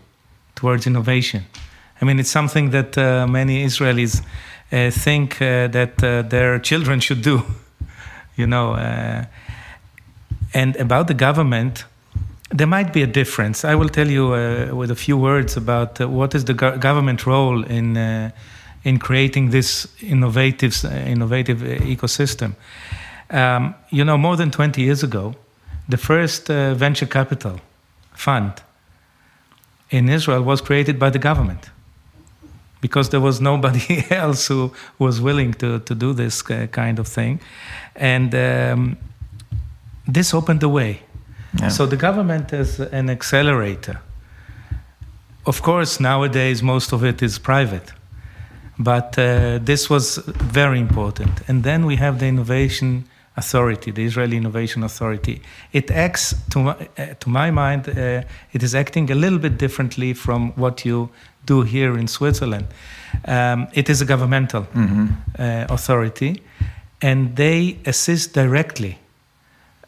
towards 0.55 0.87
innovation. 0.87 1.45
I 2.01 2.05
mean, 2.05 2.19
it's 2.19 2.31
something 2.31 2.71
that 2.71 2.97
uh, 2.97 3.27
many 3.27 3.65
Israelis 3.65 4.23
uh, 4.73 4.91
think 4.91 5.39
that 5.39 5.97
their 5.99 6.59
children 6.59 7.01
should 7.01 7.23
do, 7.23 7.43
you 8.37 8.47
know. 8.47 8.75
Uh, 8.75 9.25
and 10.53 10.77
about 10.77 11.07
the 11.07 11.15
government, 11.15 11.85
there 12.51 12.67
might 12.67 12.93
be 12.93 13.03
a 13.03 13.07
difference. 13.07 13.65
I 13.65 13.75
will 13.75 13.89
tell 13.89 14.09
you 14.09 14.35
uh, 14.35 14.75
with 14.75 14.91
a 14.91 14.97
few 14.97 15.17
words 15.17 15.57
about 15.57 16.01
uh, 16.01 16.09
what 16.09 16.35
is 16.35 16.45
the 16.45 16.55
go- 16.55 16.77
government 16.79 17.27
role 17.27 17.65
in 17.65 17.97
in 18.83 18.99
creating 18.99 19.51
this 19.51 19.87
innovative, 20.01 20.85
innovative 20.85 21.59
ecosystem. 21.59 22.55
Um, 23.31 23.75
you 23.91 24.05
know, 24.05 24.17
more 24.17 24.37
than 24.37 24.51
20 24.51 24.81
years 24.83 25.03
ago, 25.03 25.35
the 25.89 25.97
first 25.97 26.51
uh, 26.51 26.75
venture 26.75 27.07
capital 27.07 27.61
fund 28.15 28.53
in 29.91 30.09
Israel 30.09 30.43
was 30.43 30.61
created 30.61 30.99
by 30.99 31.11
the 31.11 31.19
government 31.19 31.71
because 32.81 33.11
there 33.11 33.21
was 33.21 33.41
nobody 33.41 34.05
else 34.11 34.47
who 34.47 34.73
was 34.99 35.21
willing 35.21 35.55
to, 35.55 35.81
to 35.81 35.95
do 35.95 36.13
this 36.13 36.43
kind 36.43 36.99
of 36.99 37.07
thing. 37.07 37.41
And 37.95 38.35
um, 38.35 38.97
this 40.07 40.35
opened 40.35 40.61
the 40.61 40.69
way. 40.69 41.03
Yeah. 41.59 41.69
So 41.69 41.87
the 41.87 41.97
government 41.97 42.53
is 42.53 42.81
an 42.81 43.11
accelerator. 43.11 44.01
Of 45.47 45.63
course, 45.63 46.01
nowadays, 46.01 46.63
most 46.63 46.93
of 46.93 47.05
it 47.05 47.23
is 47.23 47.39
private. 47.39 47.93
But 48.79 49.19
uh, 49.19 49.59
this 49.63 49.91
was 49.91 50.17
very 50.17 50.81
important. 50.81 51.43
And 51.49 51.65
then 51.65 51.87
we 51.87 51.97
have 51.97 52.19
the 52.19 52.27
Innovation 52.27 53.05
Authority, 53.37 53.91
the 53.91 54.05
Israeli 54.05 54.37
Innovation 54.37 54.83
Authority. 54.83 55.41
It 55.73 55.91
acts, 55.91 56.35
to 56.51 56.59
my, 56.59 56.89
uh, 56.99 57.15
to 57.21 57.29
my 57.29 57.51
mind, 57.51 57.89
uh, 57.89 58.23
it 58.53 58.63
is 58.63 58.75
acting 58.75 59.11
a 59.11 59.15
little 59.15 59.39
bit 59.39 59.57
differently 59.57 60.15
from 60.15 60.53
what 60.57 60.85
you 60.85 61.11
do 61.47 61.63
here 61.63 61.97
in 61.97 62.09
Switzerland. 62.09 62.67
Um, 63.27 63.69
it 63.73 63.89
is 63.89 64.03
a 64.03 64.05
governmental 64.05 64.63
mm-hmm. 64.63 65.07
Uh, 65.39 65.67
authority, 65.69 66.43
and 67.01 67.37
they 67.37 67.79
assist 67.87 68.35
directly 68.35 68.99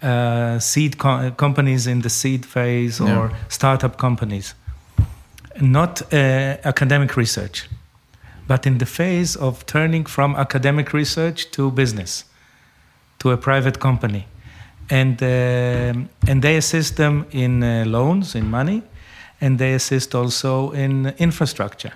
uh, 0.02 0.58
seed 0.58 0.98
co- 0.98 1.30
companies 1.32 1.86
in 1.86 2.00
the 2.00 2.10
seed 2.10 2.46
phase 2.46 3.00
or 3.00 3.30
startup 3.48 3.98
companies, 3.98 4.54
not 5.60 6.02
uh, 6.12 6.56
academic 6.64 7.16
research 7.16 7.68
but 8.46 8.66
in 8.66 8.78
the 8.78 8.86
phase 8.86 9.36
of 9.36 9.64
turning 9.66 10.04
from 10.04 10.34
academic 10.36 10.92
research 10.92 11.50
to 11.52 11.70
business, 11.70 12.24
to 13.22 13.30
a 13.30 13.36
private 13.36 13.78
company. 13.78 14.26
And, 14.90 15.22
uh, 15.22 16.28
and 16.28 16.42
they 16.42 16.56
assist 16.56 16.96
them 16.96 17.26
in 17.30 17.62
uh, 17.62 17.84
loans, 17.86 18.34
in 18.34 18.50
money, 18.50 18.82
and 19.40 19.58
they 19.58 19.74
assist 19.74 20.14
also 20.14 20.72
in 20.72 21.14
infrastructure. 21.18 21.92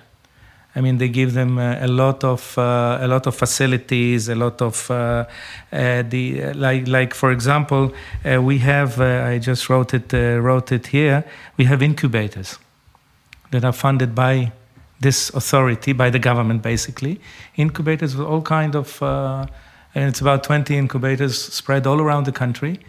I 0.75 0.81
mean, 0.81 0.97
they 0.97 1.09
give 1.09 1.33
them 1.33 1.57
uh, 1.57 1.77
a 1.79 1.87
lot 1.87 2.23
of 2.23 2.57
uh, 2.57 2.99
a 3.01 3.07
lot 3.07 3.25
of 3.25 3.35
facilities, 3.35 4.29
a 4.29 4.35
lot 4.35 4.61
of 4.61 4.91
uh, 4.91 5.25
uh 5.71 6.03
the 6.03 6.53
like 6.53 6.87
like 6.87 7.15
for 7.15 7.31
example, 7.31 7.91
we 8.23 8.59
have 8.59 9.01
I 9.01 9.39
just 9.39 9.69
wrote 9.69 9.95
it 9.95 10.13
wrote 10.13 10.71
it 10.71 10.87
here. 10.87 11.23
We 11.57 11.65
have 11.65 11.81
incubators 11.81 12.59
that 13.49 13.63
are 13.65 13.73
funded 13.73 14.13
by 14.13 14.51
this 14.99 15.29
authority 15.33 15.93
by 15.93 16.09
the 16.09 16.19
government, 16.19 16.61
basically. 16.61 17.19
Incubators 17.55 18.15
with 18.15 18.27
all 18.27 18.41
kind 18.41 18.75
of, 18.75 19.01
and 19.97 20.07
it's 20.07 20.21
about 20.21 20.43
20 20.43 20.77
incubators 20.77 21.41
spread 21.41 21.87
all 21.87 21.99
around 21.99 22.27
the 22.27 22.31
country 22.31 22.79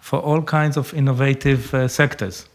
for 0.00 0.18
all 0.18 0.42
kinds 0.42 0.76
of 0.76 0.92
innovative 0.94 1.72
uh, 1.72 1.86
sectors. 1.86 2.48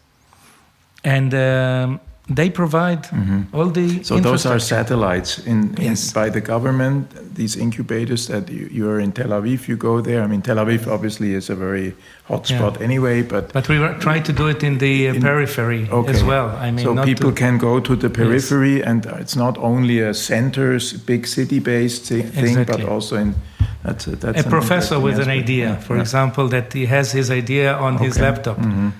And 1.02 1.32
um, 1.32 1.98
they 2.28 2.50
provide 2.50 3.02
mm-hmm. 3.04 3.54
all 3.54 3.66
the. 3.66 4.02
So 4.04 4.20
those 4.20 4.46
are 4.46 4.60
satellites 4.60 5.38
in, 5.38 5.74
in 5.74 5.90
yes. 5.90 6.12
by 6.12 6.28
the 6.30 6.40
government. 6.40 7.34
These 7.34 7.56
incubators 7.56 8.28
that 8.28 8.48
you, 8.48 8.68
you, 8.70 8.88
are 8.88 9.00
in 9.00 9.10
Tel 9.10 9.30
Aviv, 9.30 9.66
you 9.66 9.76
go 9.76 10.00
there. 10.00 10.22
I 10.22 10.28
mean, 10.28 10.40
Tel 10.40 10.56
Aviv 10.56 10.86
obviously 10.86 11.34
is 11.34 11.50
a 11.50 11.56
very 11.56 11.94
hot 12.24 12.46
spot 12.46 12.76
yeah. 12.76 12.84
anyway, 12.84 13.22
but 13.22 13.52
but 13.52 13.68
we 13.68 13.76
try 13.98 14.20
to 14.20 14.32
do 14.32 14.46
it 14.46 14.62
in 14.62 14.78
the 14.78 15.08
uh, 15.08 15.14
in, 15.14 15.22
periphery 15.22 15.88
okay. 15.90 16.12
as 16.12 16.22
well. 16.22 16.50
I 16.50 16.70
mean, 16.70 16.84
so 16.84 17.04
people 17.04 17.30
to, 17.30 17.36
can 17.36 17.58
go 17.58 17.80
to 17.80 17.96
the 17.96 18.08
periphery, 18.08 18.78
yes. 18.78 18.86
and 18.86 19.06
it's 19.20 19.34
not 19.34 19.58
only 19.58 19.98
a 19.98 20.14
centers, 20.14 20.92
big 20.92 21.26
city-based 21.26 22.06
thing, 22.06 22.26
exactly. 22.36 22.64
but 22.64 22.84
also 22.84 23.16
in. 23.16 23.34
That's 23.82 24.06
a, 24.06 24.14
that's 24.14 24.46
a 24.46 24.48
professor 24.48 25.00
with 25.00 25.14
aspect. 25.14 25.28
an 25.28 25.42
idea, 25.42 25.68
yeah. 25.70 25.80
for 25.80 25.98
example, 25.98 26.46
that 26.50 26.72
he 26.72 26.86
has 26.86 27.10
his 27.10 27.32
idea 27.32 27.74
on 27.74 27.96
okay. 27.96 28.04
his 28.04 28.20
laptop. 28.20 28.58
Mm-hmm 28.58 28.90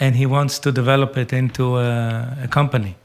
and 0.00 0.16
he 0.16 0.26
wants 0.26 0.58
to 0.60 0.72
develop 0.72 1.16
it 1.16 1.32
into 1.32 1.78
a, 1.78 2.36
a 2.44 2.48
company. 2.48 2.96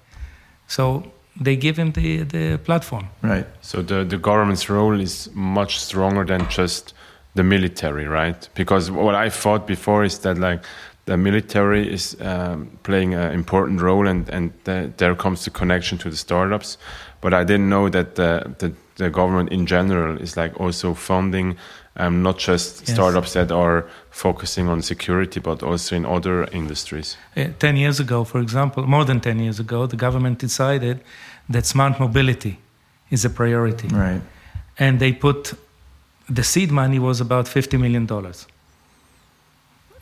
So 0.68 1.04
they 1.40 1.56
give 1.56 1.78
him 1.78 1.92
the, 1.92 2.24
the 2.24 2.58
platform. 2.58 3.08
Right. 3.22 3.46
So 3.62 3.82
the, 3.82 4.04
the 4.04 4.18
government's 4.18 4.70
role 4.70 5.00
is 5.00 5.30
much 5.34 5.80
stronger 5.80 6.26
than 6.26 6.48
just 6.50 6.94
the 7.36 7.44
military, 7.44 8.08
right? 8.08 8.50
Because 8.56 8.92
what 8.92 9.16
I 9.16 9.30
thought 9.30 9.66
before 9.68 10.04
is 10.04 10.20
that 10.20 10.38
like 10.38 10.64
the 11.06 11.18
military 11.18 11.92
is 11.92 12.16
um, 12.22 12.78
playing 12.84 13.14
an 13.14 13.32
important 13.34 13.82
role, 13.82 14.08
and 14.08 14.30
and 14.30 14.52
the, 14.64 14.92
there 14.98 15.16
comes 15.16 15.44
the 15.44 15.50
connection 15.50 15.98
to 16.00 16.10
the 16.10 16.16
startups. 16.16 16.78
But 17.22 17.34
I 17.34 17.44
didn't 17.44 17.70
know 17.70 17.90
that 17.90 18.16
the, 18.16 18.56
the, 18.60 18.74
the 18.96 19.10
government 19.10 19.52
in 19.52 19.66
general 19.66 20.22
is 20.22 20.38
like 20.38 20.60
also 20.60 20.94
funding 20.94 21.58
um, 22.00 22.24
not 22.24 22.38
just 22.38 22.82
yes. 22.82 22.94
startups 22.94 23.34
that 23.34 23.52
are 23.52 23.86
focusing 24.10 24.70
on 24.70 24.82
security, 24.82 25.40
but 25.40 25.62
also 25.62 25.96
in 25.96 26.06
other 26.06 26.46
industries. 26.46 27.18
Uh, 27.38 27.48
10 27.60 27.78
years 27.78 28.00
ago, 28.00 28.24
for 28.24 28.40
example, 28.40 28.84
more 28.88 29.06
than 29.06 29.20
10 29.20 29.40
years 29.40 29.60
ago, 29.60 29.86
the 29.86 29.98
government 29.98 30.40
decided 30.40 31.02
that 31.50 31.66
smart 31.66 32.00
mobility 32.00 32.58
is 33.12 33.26
a 33.26 33.30
priority. 33.30 33.90
Right. 33.90 34.22
And 34.78 35.00
they 35.00 35.12
put 35.12 35.54
the 36.30 36.44
seed 36.44 36.72
money 36.72 37.00
was 37.00 37.20
about 37.20 37.46
$50 37.46 37.80
million 37.80 38.08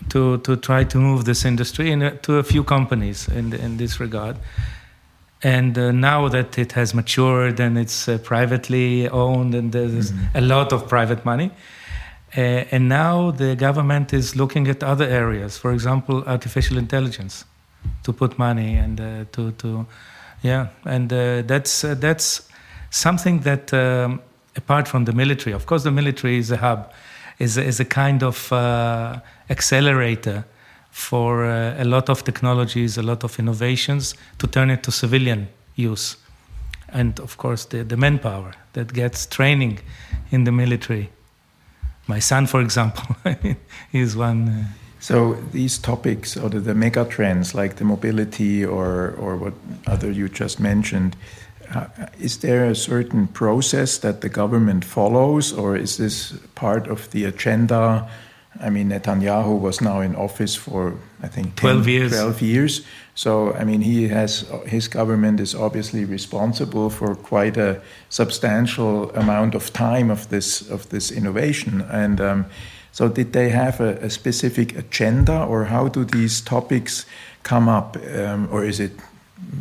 to, 0.10 0.38
to 0.38 0.56
try 0.58 0.84
to 0.84 0.98
move 0.98 1.26
this 1.26 1.46
industry 1.46 1.92
in 1.92 2.02
a, 2.02 2.18
to 2.18 2.36
a 2.38 2.44
few 2.44 2.64
companies 2.64 3.28
in, 3.28 3.54
in 3.54 3.78
this 3.78 4.00
regard. 4.00 4.38
And 5.42 5.78
uh, 5.78 5.92
now 5.92 6.28
that 6.30 6.58
it 6.58 6.74
has 6.74 6.94
matured 6.94 7.60
and 7.60 7.78
it's 7.78 8.08
uh, 8.08 8.18
privately 8.18 9.08
owned 9.10 9.56
and 9.56 9.72
there's 9.72 10.12
mm-hmm. 10.12 10.38
a 10.38 10.42
lot 10.42 10.74
of 10.74 10.88
private 10.88 11.24
money, 11.24 11.52
uh, 12.36 12.66
and 12.72 12.90
now 12.90 13.32
the 13.32 13.56
government 13.56 14.14
is 14.14 14.36
looking 14.36 14.68
at 14.68 14.84
other 14.84 15.06
areas, 15.06 15.58
for 15.58 15.72
example, 15.72 16.24
artificial 16.28 16.78
intelligence, 16.78 17.46
to 18.04 18.12
put 18.12 18.38
money 18.38 18.76
and 18.76 19.00
uh, 19.00 19.26
to, 19.32 19.52
to, 19.52 19.86
yeah, 20.42 20.68
and 20.84 21.12
uh, 21.14 21.42
that's 21.44 21.84
uh, 21.84 21.96
that's 21.96 22.50
something 22.90 23.40
that 23.42 23.74
um, 23.74 24.22
apart 24.58 24.88
from 24.88 25.06
the 25.06 25.14
military, 25.14 25.54
of 25.54 25.66
course, 25.66 25.84
the 25.84 25.92
military 25.92 26.38
is 26.38 26.52
a 26.52 26.58
hub, 26.58 26.92
is 27.40 27.58
is 27.58 27.80
a 27.80 27.86
kind 27.86 28.24
of 28.24 28.52
uh, 28.52 29.20
accelerator 29.50 30.44
for 30.92 31.46
uh, 31.46 31.82
a 31.82 31.86
lot 31.86 32.10
of 32.10 32.24
technologies, 32.24 32.98
a 32.98 33.04
lot 33.04 33.24
of 33.24 33.40
innovations 33.40 34.16
to 34.38 34.48
turn 34.48 34.70
it 34.70 34.84
to 34.84 34.92
civilian 34.92 35.48
use, 35.76 36.18
and 36.90 37.22
of 37.22 37.38
course 37.38 37.66
the 37.66 37.86
the 37.86 37.96
manpower 37.96 38.52
that 38.74 38.92
gets 38.94 39.26
training 39.26 39.80
in 40.30 40.44
the 40.44 40.52
military 40.52 41.10
my 42.08 42.20
son, 42.20 42.48
for 42.48 42.62
example, 42.62 43.16
is 43.94 44.16
one. 44.16 44.50
Uh, 44.50 44.64
so 45.00 45.34
these 45.52 45.78
topics, 45.78 46.36
or 46.36 46.50
the, 46.50 46.60
the 46.60 46.74
mega 46.74 47.06
trends 47.06 47.54
like 47.54 47.76
the 47.76 47.86
mobility 47.86 48.66
or 48.66 49.12
or 49.20 49.36
what 49.36 49.54
other 49.86 50.12
you 50.12 50.28
just 50.28 50.60
mentioned, 50.60 51.16
uh, 51.74 51.88
is 52.20 52.38
there 52.40 52.66
a 52.66 52.76
certain 52.76 53.28
process 53.28 53.98
that 54.00 54.22
the 54.22 54.30
government 54.30 54.86
follows, 54.86 55.54
or 55.54 55.76
is 55.76 55.98
this 55.98 56.34
part 56.56 56.88
of 56.88 57.10
the 57.12 57.26
agenda? 57.26 58.10
I 58.62 58.70
mean, 58.70 58.90
Netanyahu 58.90 59.60
was 59.60 59.82
now 59.82 60.02
in 60.02 60.16
office 60.16 60.56
for 60.56 60.94
I 61.24 61.28
think 61.28 61.56
10, 61.56 61.84
12 61.84 61.88
years. 61.88 62.12
12 62.12 62.42
years. 62.42 62.82
So, 63.16 63.54
I 63.54 63.64
mean, 63.64 63.82
he 63.82 64.08
has 64.10 64.46
his 64.66 64.88
government 64.88 65.40
is 65.40 65.56
obviously 65.56 66.06
responsible 66.06 66.90
for 66.90 67.16
quite 67.16 67.58
a 67.58 67.82
substantial 68.10 69.10
amount 69.16 69.56
of 69.56 69.74
time 69.74 70.12
of 70.12 70.30
this 70.30 70.70
of 70.70 70.90
this 70.90 71.12
innovation. 71.12 71.82
And 71.82 72.22
um, 72.22 72.46
so, 72.92 73.08
did 73.08 73.34
they 73.34 73.50
have 73.50 73.80
a, 73.80 73.98
a, 74.06 74.10
specific 74.10 74.78
agenda, 74.78 75.44
or 75.44 75.66
how 75.66 75.88
do 75.88 76.06
these 76.06 76.42
topics 76.42 77.06
come 77.44 77.68
up, 77.68 77.98
um, 78.16 78.48
or 78.52 78.64
is 78.64 78.80
it 78.80 78.92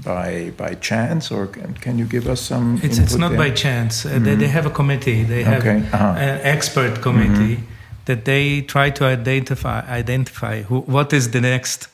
by 0.04 0.52
by 0.56 0.74
chance, 0.74 1.30
or 1.30 1.46
can, 1.46 1.74
can 1.74 1.98
you 1.98 2.04
give 2.04 2.28
us 2.28 2.40
some? 2.40 2.78
It's, 2.82 2.98
it's 2.98 3.16
not 3.16 3.30
there? 3.30 3.38
by 3.38 3.50
chance. 3.50 4.04
Uh, 4.04 4.12
mm 4.12 4.18
-hmm. 4.18 4.24
they, 4.24 4.36
they, 4.36 4.50
have 4.50 4.68
a 4.68 4.72
committee. 4.72 5.24
They 5.26 5.44
have 5.44 5.58
okay. 5.58 5.76
uh 5.76 5.98
-huh. 5.98 6.16
an 6.16 6.40
expert 6.42 7.00
committee. 7.00 7.56
Mm 7.56 7.64
-hmm. 7.64 7.75
That 8.06 8.24
they 8.24 8.62
try 8.62 8.90
to 8.90 9.04
identify 9.04 9.80
identify 9.98 10.62
who, 10.62 10.80
what 10.80 11.12
is 11.12 11.30
the 11.30 11.40
next 11.40 11.88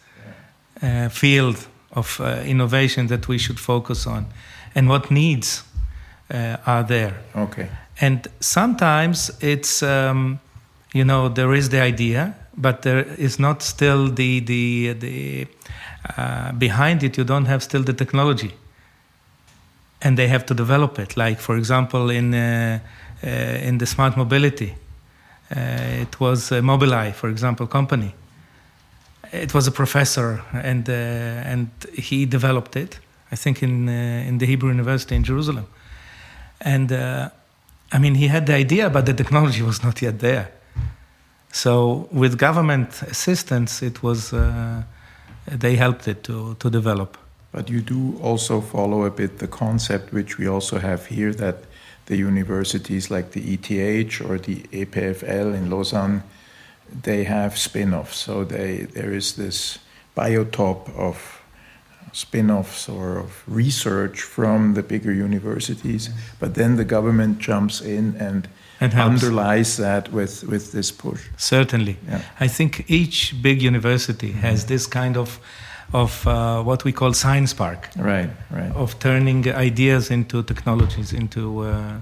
uh, 0.83 1.09
field 1.09 1.67
of 1.91 2.21
uh, 2.21 2.43
innovation 2.45 3.09
that 3.09 3.29
we 3.29 3.39
should 3.39 3.59
focus 3.59 4.07
on 4.07 4.27
and 4.75 4.89
what 4.89 5.11
needs 5.11 5.65
uh, 6.33 6.57
are 6.67 6.85
there. 6.85 7.15
Okay. 7.35 7.69
And 8.01 8.29
sometimes 8.41 9.31
it's 9.41 9.83
um, 9.83 10.41
you 10.93 11.05
know, 11.05 11.29
there 11.29 11.55
is 11.55 11.69
the 11.69 11.81
idea, 11.81 12.35
but 12.57 12.83
there 12.83 13.01
is 13.19 13.39
not 13.39 13.63
still 13.63 14.09
the 14.09 14.41
the 14.41 14.93
the 14.93 15.47
uh, 16.17 16.53
behind 16.53 17.03
it. 17.03 17.17
You 17.17 17.25
don't 17.25 17.47
have 17.47 17.63
still 17.63 17.83
the 17.83 17.95
technology, 17.95 18.53
and 20.03 20.17
they 20.17 20.29
have 20.29 20.45
to 20.47 20.55
develop 20.55 20.99
it. 20.99 21.17
Like 21.17 21.41
for 21.41 21.57
example, 21.57 22.11
in 22.11 22.35
uh, 22.35 22.79
uh, 23.25 23.69
in 23.69 23.79
the 23.79 23.87
smart 23.87 24.17
mobility, 24.17 24.75
it 25.55 26.21
was 26.21 26.51
Mobileye, 26.51 27.13
for 27.13 27.29
example, 27.29 27.67
company. 27.67 28.15
It 29.33 29.55
was 29.55 29.67
a 29.67 29.71
professor, 29.71 30.43
and 30.53 30.89
uh, 30.89 30.93
and 30.93 31.71
he 31.95 32.27
developed 32.27 32.77
it. 32.77 33.01
I 33.31 33.37
think 33.37 33.63
in 33.63 33.89
uh, 33.89 34.29
in 34.29 34.39
the 34.39 34.47
Hebrew 34.47 34.71
University 34.71 35.15
in 35.15 35.25
Jerusalem, 35.25 35.67
and 36.61 36.93
I 36.93 37.99
mean 37.99 38.15
he 38.15 38.29
had 38.29 38.47
the 38.47 38.55
idea, 38.55 38.91
but 38.91 39.07
the 39.07 39.15
technology 39.15 39.63
was 39.71 39.83
not 39.83 40.03
yet 40.03 40.19
there. 40.19 40.49
So 41.53 42.09
with 42.11 42.39
government 42.39 43.03
assistance, 43.03 43.83
it 43.83 44.03
was 44.03 44.33
uh, 44.33 44.83
they 45.47 45.77
helped 45.77 46.09
it 46.09 46.23
to 46.25 46.55
to 46.59 46.71
develop. 46.71 47.17
But 47.53 47.69
you 47.69 47.83
do 47.83 48.19
also 48.23 48.61
follow 48.61 49.05
a 49.05 49.11
bit 49.11 49.39
the 49.39 49.49
concept 49.49 50.13
which 50.13 50.39
we 50.39 50.49
also 50.49 50.79
have 50.79 51.07
here 51.07 51.35
that 51.35 51.57
the 52.13 52.19
universities 52.19 53.11
like 53.11 53.29
the 53.31 53.43
ETH 53.55 54.21
or 54.21 54.39
the 54.39 54.57
EPFL 54.81 55.55
in 55.59 55.71
Lausanne, 55.71 56.23
they 57.03 57.25
have 57.25 57.57
spin-offs. 57.57 58.19
So 58.27 58.45
they 58.45 58.87
there 58.97 59.13
is 59.21 59.37
this 59.43 59.79
biotop 60.15 60.79
of 61.09 61.17
spin-offs 62.13 62.89
or 62.89 63.19
of 63.25 63.31
research 63.47 64.21
from 64.21 64.75
the 64.75 64.83
bigger 64.83 65.15
universities, 65.29 66.11
but 66.39 66.55
then 66.55 66.77
the 66.77 66.85
government 66.85 67.39
jumps 67.49 67.81
in 67.81 68.17
and 68.29 68.49
and 68.81 68.95
underlies 68.95 69.77
that 69.77 70.13
with, 70.13 70.45
with 70.45 70.73
this 70.73 70.91
push. 70.91 71.23
Certainly. 71.37 71.97
Yeah. 72.09 72.21
I 72.41 72.49
think 72.49 72.85
each 72.89 73.41
big 73.41 73.63
university 73.63 74.33
has 74.33 74.61
mm-hmm. 74.61 74.75
this 74.75 74.87
kind 74.87 75.17
of 75.17 75.39
of 75.93 76.27
uh, 76.27 76.63
what 76.63 76.85
we 76.85 76.93
call 76.93 77.13
science 77.13 77.55
park. 77.55 77.89
Right, 77.97 78.31
right. 78.51 78.73
Of 78.75 78.99
turning 78.99 79.49
ideas 79.53 80.11
into 80.11 80.43
technologies, 80.43 81.13
into 81.13 81.61
uh, 81.61 82.01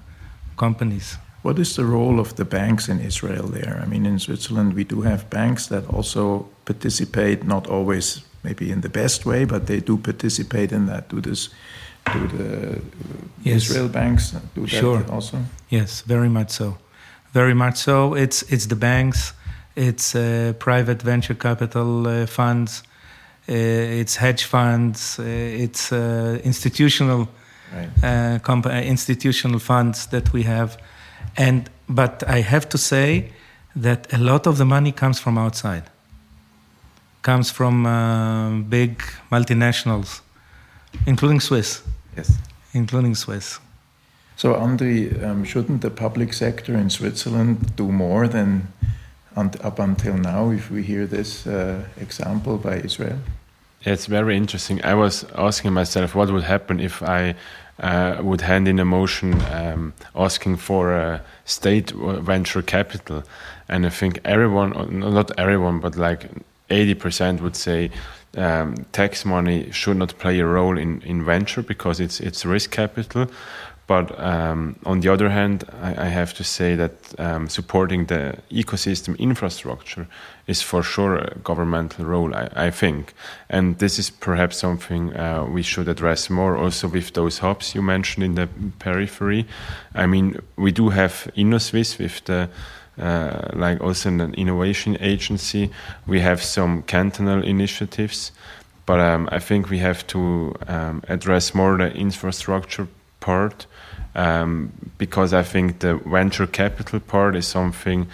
companies. 0.56 1.18
What 1.42 1.58
is 1.58 1.74
the 1.74 1.84
role 1.84 2.20
of 2.20 2.34
the 2.34 2.44
banks 2.44 2.88
in 2.88 3.00
Israel 3.00 3.46
there? 3.48 3.80
I 3.82 3.86
mean, 3.86 4.06
in 4.06 4.18
Switzerland, 4.18 4.74
we 4.74 4.84
do 4.84 5.02
have 5.02 5.30
banks 5.30 5.66
that 5.68 5.86
also 5.88 6.48
participate, 6.64 7.44
not 7.44 7.66
always 7.66 8.22
maybe 8.42 8.70
in 8.70 8.80
the 8.80 8.88
best 8.88 9.24
way, 9.24 9.44
but 9.44 9.66
they 9.66 9.80
do 9.80 9.96
participate 9.96 10.72
in 10.72 10.86
that. 10.86 11.08
Do 11.08 11.20
this 11.20 11.50
do 12.12 12.26
the 12.26 12.80
yes. 13.42 13.56
Israel 13.56 13.88
banks 13.88 14.34
do 14.54 14.62
that 14.62 14.70
sure. 14.70 15.04
also? 15.10 15.38
Yes, 15.68 16.02
very 16.02 16.28
much 16.28 16.50
so. 16.50 16.78
Very 17.32 17.54
much 17.54 17.76
so. 17.76 18.14
It's 18.14 18.42
it's 18.42 18.66
the 18.66 18.76
banks, 18.76 19.32
it's 19.76 20.14
uh, 20.14 20.52
private 20.58 21.02
venture 21.02 21.34
capital 21.34 22.06
uh, 22.06 22.26
funds, 22.26 22.82
it's 23.52 24.16
hedge 24.16 24.44
funds, 24.44 25.18
uh, 25.18 25.24
it's 25.24 25.92
uh, 25.92 26.38
institutional 26.44 27.28
right. 27.74 27.88
Uh, 28.02 28.38
comp- 28.40 28.66
institutional 28.66 29.58
funds 29.58 30.06
that 30.06 30.32
we 30.32 30.42
have, 30.44 30.78
and 31.36 31.68
but 31.88 32.22
I 32.28 32.40
have 32.40 32.68
to 32.68 32.78
say 32.78 33.32
that 33.76 34.12
a 34.12 34.18
lot 34.18 34.46
of 34.46 34.56
the 34.56 34.64
money 34.64 34.92
comes 34.92 35.18
from 35.18 35.38
outside. 35.38 35.84
Comes 37.22 37.50
from 37.50 38.64
big 38.70 39.02
multinationals, 39.30 40.22
including 41.06 41.40
Swiss. 41.40 41.82
Yes. 42.16 42.32
Including 42.72 43.14
Swiss. 43.14 43.60
So, 44.36 44.54
Andri, 44.54 45.22
um, 45.22 45.44
shouldn't 45.44 45.82
the 45.82 45.90
public 45.90 46.32
sector 46.32 46.74
in 46.74 46.88
Switzerland 46.88 47.76
do 47.76 47.92
more 47.92 48.26
than 48.26 48.68
up 49.36 49.78
until 49.78 50.16
now 50.16 50.50
if 50.50 50.70
we 50.70 50.82
hear 50.82 51.06
this 51.06 51.46
uh, 51.46 51.84
example 52.00 52.56
by 52.56 52.76
Israel? 52.76 53.18
It's 53.82 54.06
very 54.06 54.36
interesting. 54.36 54.84
I 54.84 54.94
was 54.94 55.24
asking 55.34 55.72
myself 55.72 56.14
what 56.14 56.30
would 56.30 56.44
happen 56.44 56.80
if 56.80 57.02
I 57.02 57.34
uh, 57.78 58.18
would 58.20 58.42
hand 58.42 58.68
in 58.68 58.78
a 58.78 58.84
motion 58.84 59.40
um, 59.50 59.94
asking 60.14 60.58
for 60.58 60.92
a 60.92 61.22
state 61.46 61.90
venture 61.90 62.60
capital. 62.60 63.24
And 63.68 63.86
I 63.86 63.88
think 63.88 64.20
everyone, 64.24 65.00
not 65.00 65.30
everyone, 65.38 65.80
but 65.80 65.96
like 65.96 66.28
80% 66.68 67.40
would 67.40 67.56
say 67.56 67.90
um, 68.36 68.74
tax 68.92 69.24
money 69.24 69.70
should 69.72 69.96
not 69.96 70.18
play 70.18 70.38
a 70.40 70.46
role 70.46 70.76
in, 70.76 71.00
in 71.02 71.24
venture 71.24 71.62
because 71.62 72.00
it's 72.00 72.20
it's 72.20 72.44
risk 72.44 72.70
capital. 72.70 73.28
But 73.90 74.16
um, 74.20 74.76
on 74.86 75.00
the 75.00 75.08
other 75.08 75.30
hand, 75.30 75.64
I, 75.82 76.04
I 76.04 76.08
have 76.10 76.32
to 76.34 76.44
say 76.44 76.76
that 76.76 76.92
um, 77.18 77.48
supporting 77.48 78.06
the 78.06 78.38
ecosystem 78.48 79.18
infrastructure 79.18 80.06
is 80.46 80.62
for 80.62 80.84
sure 80.84 81.16
a 81.16 81.34
governmental 81.42 82.04
role, 82.04 82.32
I, 82.32 82.48
I 82.54 82.70
think. 82.70 83.14
And 83.48 83.78
this 83.78 83.98
is 83.98 84.08
perhaps 84.08 84.58
something 84.58 85.16
uh, 85.16 85.44
we 85.44 85.62
should 85.62 85.88
address 85.88 86.30
more 86.30 86.56
also 86.56 86.86
with 86.86 87.14
those 87.14 87.38
hubs 87.38 87.74
you 87.74 87.82
mentioned 87.82 88.24
in 88.24 88.36
the 88.36 88.48
periphery. 88.78 89.48
I 89.92 90.06
mean, 90.06 90.38
we 90.54 90.70
do 90.70 90.90
have 90.90 91.28
Innosuisse 91.34 91.98
with 91.98 92.24
the 92.26 92.48
uh, 92.96 93.48
like 93.54 93.80
also 93.80 94.08
an 94.08 94.34
innovation 94.34 94.98
agency. 95.00 95.68
We 96.06 96.20
have 96.20 96.44
some 96.44 96.84
cantonal 96.84 97.42
initiatives, 97.42 98.30
but 98.86 99.00
um, 99.00 99.28
I 99.32 99.40
think 99.40 99.68
we 99.68 99.78
have 99.78 100.06
to 100.06 100.54
um, 100.68 101.02
address 101.08 101.56
more 101.56 101.76
the 101.76 101.92
infrastructure 101.92 102.86
part 103.18 103.66
um, 104.14 104.72
because 104.98 105.32
I 105.32 105.42
think 105.42 105.80
the 105.80 105.96
venture 105.96 106.46
capital 106.46 107.00
part 107.00 107.36
is 107.36 107.46
something 107.46 108.06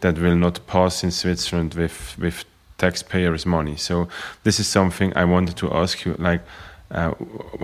that 0.00 0.18
will 0.18 0.36
not 0.36 0.66
pass 0.66 1.04
in 1.04 1.10
Switzerland 1.10 1.74
with 1.74 2.16
with 2.18 2.44
taxpayers' 2.78 3.46
money. 3.46 3.76
So 3.76 4.08
this 4.42 4.58
is 4.60 4.66
something 4.66 5.16
I 5.16 5.24
wanted 5.24 5.56
to 5.56 5.72
ask 5.72 6.04
you, 6.04 6.14
like. 6.18 6.42
Uh, 6.90 7.12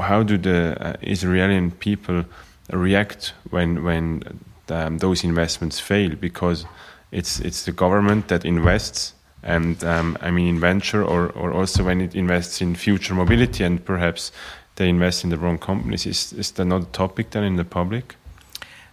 how 0.01 0.25
do 0.25 0.39
the 0.39 0.75
uh, 0.81 0.97
Israeli 1.03 1.71
people 1.79 2.25
react 2.73 3.33
when 3.51 3.85
when 3.85 4.41
um, 4.71 4.99
those 4.99 5.25
investments 5.25 5.79
fail 5.79 6.15
because 6.17 6.65
it's 7.13 7.41
it's 7.41 7.65
the 7.65 7.73
government 7.73 8.29
that 8.29 8.45
invests 8.45 9.15
and 9.43 9.83
um, 9.85 10.17
I 10.21 10.31
mean 10.31 10.49
in 10.49 10.61
venture 10.61 11.03
or 11.03 11.31
or 11.31 11.53
also 11.53 11.85
when 11.85 12.01
it 12.01 12.15
invests 12.15 12.61
in 12.61 12.75
future 12.75 13.15
mobility 13.15 13.65
and 13.65 13.85
perhaps 13.85 14.33
they 14.77 14.89
invest 14.89 15.25
in 15.25 15.31
the 15.31 15.37
wrong 15.37 15.59
companies 15.59 16.07
is 16.07 16.33
is 16.33 16.51
that 16.53 16.65
not 16.65 16.83
a 16.83 16.93
topic 16.93 17.31
then 17.31 17.45
in 17.45 17.57
the 17.57 17.65
public? 17.65 18.17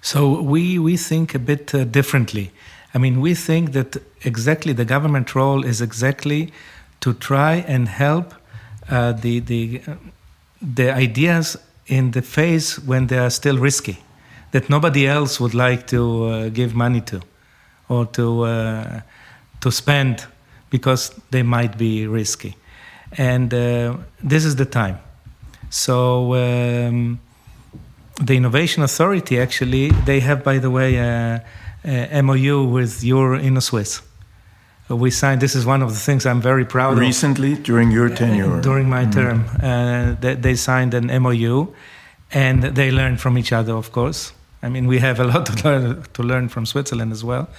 So 0.01 0.41
we 0.41 0.79
we 0.79 0.97
think 0.97 1.35
a 1.35 1.39
bit 1.39 1.73
uh, 1.73 1.83
differently. 1.83 2.51
I 2.93 2.97
mean 2.97 3.21
we 3.21 3.35
think 3.35 3.71
that 3.71 3.97
exactly 4.25 4.73
the 4.73 4.85
government 4.85 5.35
role 5.35 5.65
is 5.65 5.81
exactly 5.81 6.51
to 6.99 7.13
try 7.13 7.63
and 7.67 7.87
help 7.87 8.33
uh, 8.89 9.11
the 9.13 9.39
the 9.39 9.81
the 10.61 10.91
ideas 10.91 11.57
in 11.85 12.11
the 12.11 12.21
phase 12.21 12.79
when 12.85 13.07
they 13.07 13.17
are 13.17 13.29
still 13.29 13.57
risky 13.57 13.97
that 14.51 14.69
nobody 14.69 15.07
else 15.07 15.39
would 15.39 15.53
like 15.53 15.87
to 15.87 16.25
uh, 16.25 16.49
give 16.49 16.75
money 16.75 17.01
to 17.01 17.21
or 17.89 18.05
to 18.05 18.43
uh, 18.43 19.01
to 19.61 19.71
spend 19.71 20.25
because 20.69 21.11
they 21.31 21.43
might 21.43 21.77
be 21.77 22.07
risky 22.07 22.55
and 23.17 23.53
uh, 23.53 23.95
this 24.23 24.45
is 24.45 24.55
the 24.55 24.65
time 24.65 24.97
so 25.69 26.33
um, 26.35 27.19
the 28.21 28.35
innovation 28.35 28.83
authority 28.83 29.39
actually 29.39 29.91
they 30.05 30.19
have 30.19 30.43
by 30.43 30.57
the 30.57 30.69
way 30.69 30.95
a, 30.95 31.43
a 31.85 32.21
mou 32.21 32.65
with 32.65 33.03
your 33.03 33.35
Innosuisse 33.35 34.01
we 34.89 35.11
signed 35.11 35.41
this 35.41 35.55
is 35.55 35.65
one 35.65 35.81
of 35.81 35.89
the 35.89 35.99
things 35.99 36.25
i'm 36.25 36.41
very 36.41 36.65
proud 36.65 36.97
recently 36.97 37.51
of. 37.51 37.57
Recently, 37.57 37.63
during 37.63 37.91
your 37.91 38.09
tenure 38.09 38.61
during 38.61 38.89
my 38.89 39.05
mm. 39.05 39.13
term 39.13 39.45
uh, 39.61 40.15
they, 40.21 40.35
they, 40.35 40.55
signed 40.55 40.93
an 40.93 41.07
mou 41.21 41.73
and 42.31 42.63
they 42.63 42.89
learned 42.91 43.19
from 43.19 43.37
each 43.37 43.51
other 43.51 43.73
of 43.73 43.91
course 43.91 44.33
I 44.63 44.69
mean, 44.69 44.87
we 44.87 44.99
have 44.99 45.19
a 45.19 45.23
lot 45.31 45.45
to 45.45 45.63
learn, 45.63 46.03
to 46.13 46.23
learn 46.23 46.49
from 46.49 46.65
Switzerland 46.65 47.11
as 47.11 47.23
well. 47.23 47.49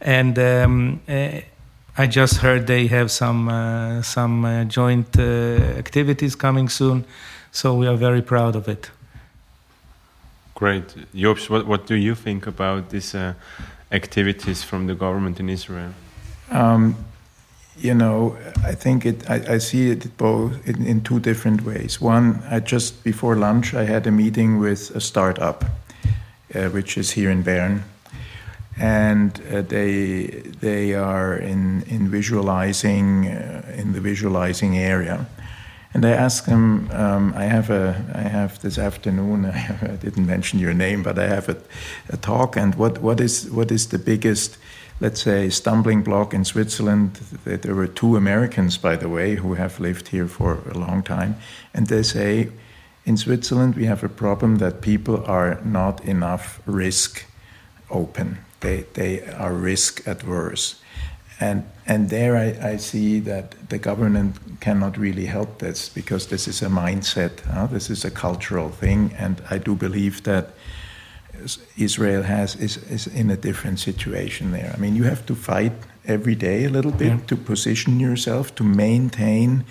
And 0.00 0.38
um, 0.38 1.00
uh, 1.08 1.40
I 1.96 2.06
just 2.06 2.38
heard 2.38 2.66
they 2.66 2.86
have 2.86 3.10
some 3.10 3.48
uh, 3.48 4.02
some 4.02 4.44
uh, 4.44 4.64
joint 4.64 5.18
uh, 5.18 5.22
activities 5.78 6.34
coming 6.34 6.68
soon, 6.70 7.04
so 7.52 7.74
we 7.74 7.86
are 7.86 7.96
very 7.96 8.22
proud 8.22 8.56
of 8.56 8.68
it. 8.68 8.90
Great, 10.54 10.94
Jobst. 11.14 11.48
What 11.48 11.66
what 11.66 11.86
do 11.86 11.94
you 11.94 12.14
think 12.14 12.46
about 12.46 12.90
these 12.90 13.14
uh, 13.14 13.32
activities 13.90 14.62
from 14.62 14.86
the 14.86 14.94
government 14.94 15.40
in 15.40 15.48
Israel? 15.48 15.92
Um, 16.50 16.96
you 17.78 17.94
know, 17.94 18.36
I 18.62 18.74
think 18.74 19.06
it. 19.06 19.30
I, 19.30 19.54
I 19.54 19.58
see 19.58 19.90
it 19.90 20.16
both 20.16 20.52
in, 20.68 20.86
in, 20.86 21.00
two 21.00 21.18
different 21.18 21.62
ways. 21.62 22.00
One, 22.00 22.42
I 22.50 22.60
just 22.60 23.04
before 23.04 23.36
lunch, 23.36 23.74
I 23.74 23.84
had 23.84 24.06
a 24.06 24.10
meeting 24.10 24.58
with 24.58 24.94
a 24.94 25.00
startup 25.00 25.64
uh, 26.54 26.68
which 26.68 26.98
is 26.98 27.12
here 27.12 27.30
in 27.30 27.42
Bern. 27.42 27.84
And 28.76 29.40
uh, 29.52 29.62
they 29.62 30.42
they 30.60 30.94
are 30.94 31.36
in 31.36 31.82
in 31.82 32.08
visualizing 32.08 33.28
uh, 33.28 33.62
in 33.76 33.92
the 33.92 34.00
visualizing 34.00 34.78
area, 34.78 35.26
And 35.92 36.04
I 36.04 36.10
asked 36.10 36.46
him, 36.46 36.88
um, 36.92 37.34
I 37.36 37.44
have 37.44 37.68
a, 37.68 38.04
I 38.14 38.22
have 38.22 38.60
this 38.60 38.78
afternoon, 38.78 39.44
I, 39.44 39.76
I 39.82 39.96
didn't 39.96 40.26
mention 40.26 40.60
your 40.60 40.74
name, 40.74 41.02
but 41.02 41.18
I 41.18 41.26
have 41.26 41.48
a, 41.48 41.56
a, 42.08 42.16
talk, 42.16 42.56
and 42.56 42.74
what, 42.76 43.02
what 43.02 43.20
is 43.20 43.50
what 43.50 43.72
is 43.72 43.88
the 43.88 43.98
biggest, 43.98 44.56
let's 45.00 45.22
say, 45.22 45.50
stumbling 45.50 46.02
block 46.02 46.32
in 46.32 46.44
Switzerland? 46.44 47.14
There 47.44 47.74
were 47.74 47.88
two 47.88 48.16
Americans, 48.16 48.78
by 48.78 48.96
the 48.96 49.08
way, 49.08 49.34
who 49.34 49.54
have 49.54 49.80
lived 49.80 50.08
here 50.08 50.28
for 50.28 50.62
a 50.70 50.78
long 50.78 51.02
time, 51.02 51.36
and 51.74 51.88
they 51.88 52.04
say, 52.04 52.50
in 53.04 53.16
Switzerland 53.16 53.74
we 53.74 53.86
have 53.86 54.04
a 54.04 54.08
problem 54.08 54.58
that 54.58 54.80
people 54.82 55.24
are 55.26 55.60
not 55.64 56.04
enough 56.04 56.60
risk 56.66 57.24
open. 57.90 58.38
They 58.60 58.84
they 58.94 59.22
are 59.26 59.52
risk 59.52 60.06
adverse 60.06 60.76
and, 61.40 61.64
and 61.86 62.10
there 62.10 62.36
I, 62.36 62.72
I, 62.72 62.76
see 62.76 63.18
that 63.20 63.54
the 63.70 63.78
government 63.78 64.36
cannot 64.60 64.98
really 64.98 65.24
help 65.24 65.58
this 65.58 65.88
because 65.88 66.26
this 66.26 66.46
is 66.46 66.60
a 66.60 66.66
mindset, 66.66 67.40
huh? 67.40 67.66
this 67.66 67.88
is 67.88 68.04
a 68.04 68.10
cultural 68.10 68.68
thing, 68.68 69.14
and 69.18 69.42
I 69.50 69.56
do 69.56 69.74
believe 69.74 70.22
that 70.24 70.50
Israel 71.78 72.22
has 72.22 72.56
is, 72.56 72.76
is 72.90 73.06
in 73.06 73.30
a 73.30 73.36
different 73.36 73.80
situation 73.80 74.52
there. 74.52 74.72
I 74.74 74.78
mean, 74.78 74.94
you 74.94 75.04
have 75.04 75.24
to 75.26 75.34
fight 75.34 75.72
every 76.04 76.34
day 76.34 76.64
a 76.64 76.68
little 76.68 76.92
bit 76.92 77.08
yeah. 77.08 77.26
to 77.28 77.36
position 77.36 78.00
yourself 78.00 78.54
to 78.56 78.64
maintain 78.64 79.64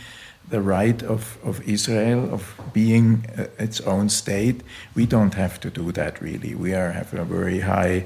the 0.49 0.62
right 0.62 1.03
of, 1.03 1.38
of 1.43 1.62
Israel 1.67 2.34
of 2.34 2.60
being 2.73 3.25
uh, 3.38 3.45
its 3.60 3.82
own 3.82 4.10
state. 4.10 4.62
We 4.95 5.05
don't 5.05 5.36
have 5.36 5.60
to 5.60 5.69
do 5.69 5.91
that 5.91 6.19
really. 6.21 6.55
We 6.55 6.73
are 6.73 6.91
have 6.91 7.13
a 7.13 7.23
very 7.23 7.60
high 7.60 8.05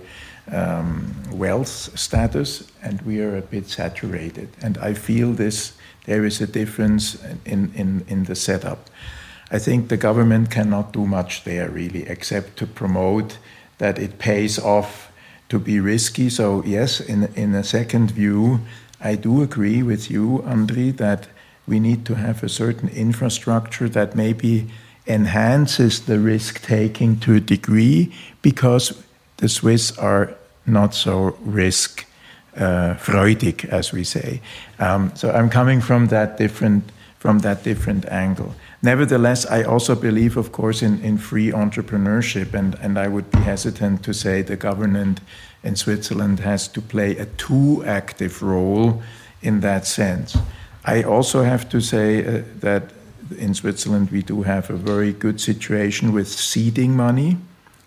um, 0.52 1.14
wealth 1.32 1.98
status, 1.98 2.72
and 2.82 3.02
we 3.02 3.22
are 3.22 3.38
a 3.38 3.42
bit 3.42 3.70
saturated. 3.70 4.50
And 4.62 4.78
I 4.78 4.94
feel 4.94 5.34
this 5.34 5.74
there 6.06 6.26
is 6.26 6.42
a 6.42 6.48
difference 6.48 7.18
in, 7.46 7.72
in, 7.76 8.04
in 8.08 8.26
the 8.26 8.36
setup. 8.36 8.90
I 9.52 9.60
think 9.60 9.88
the 9.88 9.98
government 9.98 10.52
cannot 10.52 10.92
do 10.92 11.06
much 11.06 11.44
there 11.44 11.70
really, 11.70 12.04
except 12.08 12.58
to 12.58 12.68
promote 12.68 13.38
that 13.78 14.00
it 14.00 14.20
pays 14.20 14.60
off 14.60 15.12
to 15.50 15.60
be 15.60 15.80
risky. 15.80 16.30
So, 16.30 16.64
yes, 16.66 17.00
in, 17.00 17.26
in 17.36 17.54
a 17.54 17.64
second 17.64 18.12
view, 18.12 18.62
I 19.00 19.16
do 19.16 19.42
agree 19.42 19.84
with 19.84 20.10
you, 20.10 20.44
Andri, 20.46 20.96
that 20.98 21.28
we 21.68 21.80
need 21.80 22.06
to 22.06 22.16
have 22.16 22.44
a 22.44 22.50
certain 22.50 22.90
infrastructure 22.90 23.88
that 23.90 24.16
maybe 24.16 24.70
enhances 25.06 26.02
the 26.02 26.20
risk 26.20 26.62
taking 26.62 27.20
to 27.20 27.36
a 27.36 27.40
degree 27.40 28.14
because 28.42 29.04
the 29.44 29.50
Swiss 29.50 29.98
are 29.98 30.34
not 30.66 30.96
so 30.96 31.36
risk 31.42 32.06
uh, 32.56 32.96
freudig, 32.96 33.66
as 33.66 33.92
we 33.92 34.06
say. 34.06 34.40
Um, 34.80 35.12
so 35.16 35.32
I'm 35.32 35.50
coming 35.50 35.82
from 35.82 36.08
that 36.08 36.38
different 36.38 36.84
from 37.20 37.40
that 37.40 37.64
different 37.64 38.06
angle. 38.06 38.54
Nevertheless, 38.82 39.46
I 39.46 39.64
also 39.64 39.96
believe, 39.96 40.38
of 40.38 40.52
course, 40.52 40.82
in, 40.86 41.00
in 41.02 41.18
free 41.18 41.52
entrepreneurship, 41.52 42.54
and, 42.54 42.76
and 42.82 42.98
I 42.98 43.08
would 43.08 43.32
be 43.32 43.40
hesitant 43.40 44.04
to 44.04 44.14
say 44.14 44.42
the 44.42 44.58
government 44.58 45.22
in 45.64 45.76
Switzerland 45.76 46.40
has 46.40 46.68
to 46.70 46.82
play 46.82 47.18
a 47.18 47.26
too 47.26 47.84
active 47.86 48.42
role 48.42 49.02
in 49.42 49.62
that 49.62 49.86
sense. 49.86 50.38
I 50.86 51.04
also 51.04 51.44
have 51.44 51.68
to 51.70 51.82
say 51.82 52.26
uh, 52.26 52.44
that 52.60 52.84
in 53.38 53.54
Switzerland 53.54 54.10
we 54.12 54.22
do 54.22 54.44
have 54.44 54.70
a 54.70 54.76
very 54.76 55.14
good 55.14 55.40
situation 55.40 56.14
with 56.14 56.28
seeding 56.28 56.96
money. 56.96 57.38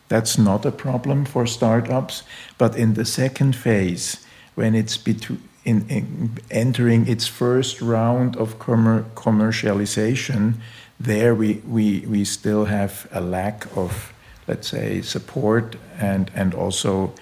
That's 0.09 0.39
not 0.39 0.65
a 0.65 0.71
problem 0.71 1.25
for 1.25 1.47
startups. 1.47 2.23
But 2.59 2.77
in 2.77 2.95
the 2.95 3.05
second 3.05 3.57
phase, 3.57 4.25
when 4.55 4.75
it's 4.75 4.97
between, 4.97 5.43
in, 5.65 5.89
in 5.89 6.39
entering 6.51 7.09
its 7.09 7.27
first 7.27 7.83
round 7.83 8.37
of 8.37 8.59
commer 8.59 9.05
commercialization, 9.15 10.55
there 11.01 11.35
we, 11.35 11.55
we, 11.67 12.01
we 12.01 12.25
still 12.25 12.67
have 12.67 13.09
a 13.13 13.21
lack 13.21 13.67
of, 13.77 14.13
let's 14.47 14.69
say, 14.69 15.03
support 15.03 15.77
and, 15.99 16.31
and 16.35 16.55
also 16.55 17.13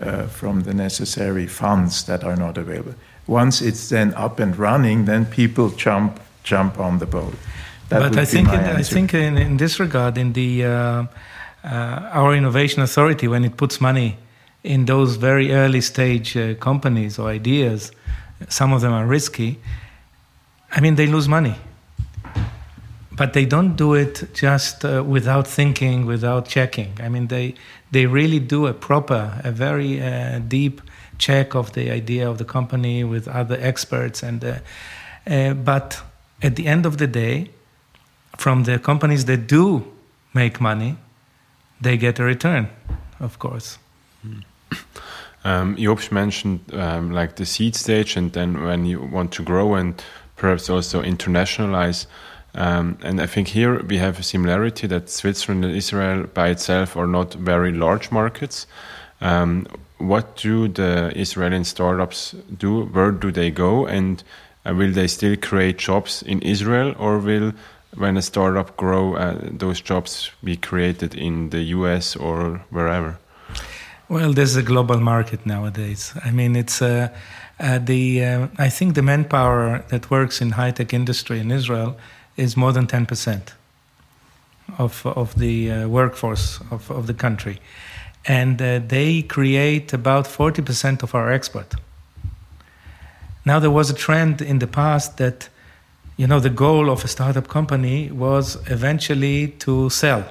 uh, 0.00 0.26
from 0.26 0.62
the 0.62 0.74
necessary 0.74 1.46
funds 1.46 2.04
that 2.04 2.22
are 2.24 2.36
not 2.36 2.58
available. 2.58 2.94
Once 3.26 3.62
it's 3.62 3.88
then 3.88 4.12
up 4.14 4.38
and 4.38 4.58
running, 4.58 5.06
then 5.06 5.24
people 5.24 5.70
jump 5.70 6.20
jump 6.42 6.78
on 6.78 6.98
the 6.98 7.06
boat. 7.06 7.34
That 7.88 8.00
but 8.00 8.18
I 8.18 8.24
think, 8.24 8.48
in, 8.48 8.54
I 8.54 8.82
think 8.82 9.14
in, 9.14 9.38
in, 9.38 9.56
this 9.56 9.80
regard, 9.80 10.18
in 10.18 10.32
the 10.34 10.64
uh, 10.64 11.04
our 11.64 12.34
innovation 12.34 12.82
authority, 12.82 13.26
when 13.26 13.44
it 13.44 13.56
puts 13.56 13.80
money 13.80 14.16
in 14.62 14.86
those 14.86 15.16
very 15.16 15.52
early 15.52 15.80
stage 15.80 16.36
uh, 16.36 16.54
companies 16.54 17.18
or 17.18 17.28
ideas, 17.28 17.92
some 18.48 18.72
of 18.72 18.80
them 18.80 18.92
are 18.92 19.06
risky. 19.06 19.58
I 20.70 20.80
mean, 20.80 20.96
they 20.96 21.06
lose 21.06 21.28
money. 21.28 21.54
But 23.12 23.32
they 23.32 23.44
don't 23.44 23.76
do 23.76 23.94
it 23.94 24.34
just 24.34 24.84
uh, 24.84 25.04
without 25.06 25.46
thinking, 25.46 26.04
without 26.04 26.48
checking. 26.48 26.98
I 27.00 27.08
mean, 27.08 27.28
they, 27.28 27.54
they 27.92 28.06
really 28.06 28.40
do 28.40 28.66
a 28.66 28.72
proper, 28.72 29.40
a 29.44 29.52
very 29.52 30.02
uh, 30.02 30.40
deep 30.40 30.80
check 31.18 31.54
of 31.54 31.72
the 31.74 31.90
idea 31.92 32.28
of 32.28 32.38
the 32.38 32.44
company 32.44 33.04
with 33.04 33.28
other 33.28 33.56
experts. 33.60 34.22
And, 34.22 34.44
uh, 34.44 34.58
uh, 35.26 35.54
but 35.54 36.02
at 36.42 36.56
the 36.56 36.66
end 36.66 36.86
of 36.86 36.98
the 36.98 37.06
day, 37.06 37.50
from 38.36 38.64
the 38.64 38.80
companies 38.80 39.26
that 39.26 39.46
do 39.46 39.84
make 40.32 40.60
money, 40.60 40.96
they 41.84 41.96
get 41.96 42.18
a 42.18 42.24
return, 42.24 42.68
of 43.20 43.38
course. 43.38 43.78
Um, 45.44 45.76
Jobst 45.76 46.10
mentioned 46.10 46.60
um, 46.72 47.12
like 47.12 47.36
the 47.36 47.44
seed 47.44 47.76
stage, 47.76 48.16
and 48.16 48.32
then 48.32 48.64
when 48.64 48.86
you 48.86 49.00
want 49.00 49.30
to 49.32 49.42
grow 49.42 49.74
and 49.74 50.02
perhaps 50.36 50.70
also 50.70 51.02
internationalize. 51.02 52.06
Um, 52.54 52.98
and 53.02 53.20
I 53.20 53.26
think 53.26 53.48
here 53.48 53.82
we 53.82 53.98
have 53.98 54.18
a 54.18 54.22
similarity 54.22 54.86
that 54.86 55.10
Switzerland 55.10 55.64
and 55.64 55.76
Israel 55.76 56.24
by 56.32 56.48
itself 56.48 56.96
are 56.96 57.06
not 57.06 57.34
very 57.34 57.72
large 57.72 58.10
markets. 58.10 58.66
Um, 59.20 59.66
what 59.98 60.36
do 60.36 60.68
the 60.68 61.12
Israeli 61.14 61.64
startups 61.64 62.34
do? 62.56 62.86
Where 62.86 63.10
do 63.10 63.30
they 63.30 63.50
go? 63.50 63.86
And 63.86 64.22
uh, 64.64 64.74
will 64.74 64.92
they 64.92 65.08
still 65.08 65.36
create 65.36 65.78
jobs 65.78 66.22
in 66.22 66.40
Israel, 66.42 66.94
or 66.98 67.18
will 67.18 67.52
when 67.96 68.16
a 68.16 68.22
startup 68.22 68.76
grow, 68.76 69.14
uh, 69.14 69.38
those 69.42 69.80
jobs 69.80 70.30
be 70.42 70.56
created 70.56 71.14
in 71.14 71.50
the 71.50 71.62
US 71.76 72.16
or 72.16 72.64
wherever? 72.70 73.18
Well, 74.08 74.32
there's 74.32 74.56
a 74.56 74.62
global 74.62 75.00
market 75.00 75.46
nowadays. 75.46 76.12
I 76.24 76.30
mean, 76.30 76.56
it's 76.56 76.82
uh, 76.82 77.08
uh, 77.58 77.78
the 77.78 78.24
uh, 78.24 78.48
I 78.58 78.68
think 78.68 78.94
the 78.94 79.02
manpower 79.02 79.84
that 79.88 80.10
works 80.10 80.40
in 80.40 80.50
high 80.52 80.72
tech 80.72 80.92
industry 80.92 81.38
in 81.40 81.50
Israel 81.50 81.96
is 82.36 82.56
more 82.56 82.72
than 82.72 82.86
ten 82.86 83.06
percent 83.06 83.54
of 84.78 85.06
of 85.06 85.34
the 85.38 85.70
uh, 85.70 85.88
workforce 85.88 86.60
of, 86.70 86.90
of 86.90 87.06
the 87.06 87.14
country, 87.14 87.60
and 88.26 88.60
uh, 88.60 88.80
they 88.86 89.22
create 89.22 89.92
about 89.92 90.26
forty 90.26 90.62
percent 90.62 91.02
of 91.02 91.14
our 91.14 91.32
export. 91.32 91.74
Now, 93.46 93.58
there 93.58 93.70
was 93.70 93.90
a 93.90 93.94
trend 93.94 94.40
in 94.40 94.58
the 94.58 94.66
past 94.66 95.16
that 95.18 95.48
you 96.16 96.26
know, 96.26 96.38
the 96.38 96.50
goal 96.50 96.90
of 96.90 97.04
a 97.04 97.08
startup 97.08 97.48
company 97.48 98.10
was 98.10 98.56
eventually 98.70 99.48
to 99.48 99.90
sell 99.90 100.24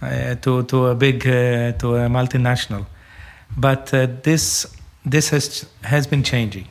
uh, 0.00 0.34
to, 0.36 0.62
to 0.64 0.86
a 0.86 0.94
big, 0.94 1.26
uh, 1.26 1.72
to 1.72 1.96
a 1.96 2.08
multinational. 2.08 2.86
But 3.56 3.92
uh, 3.92 4.08
this, 4.22 4.74
this 5.04 5.28
has, 5.30 5.66
has 5.82 6.06
been 6.06 6.22
changing. 6.22 6.68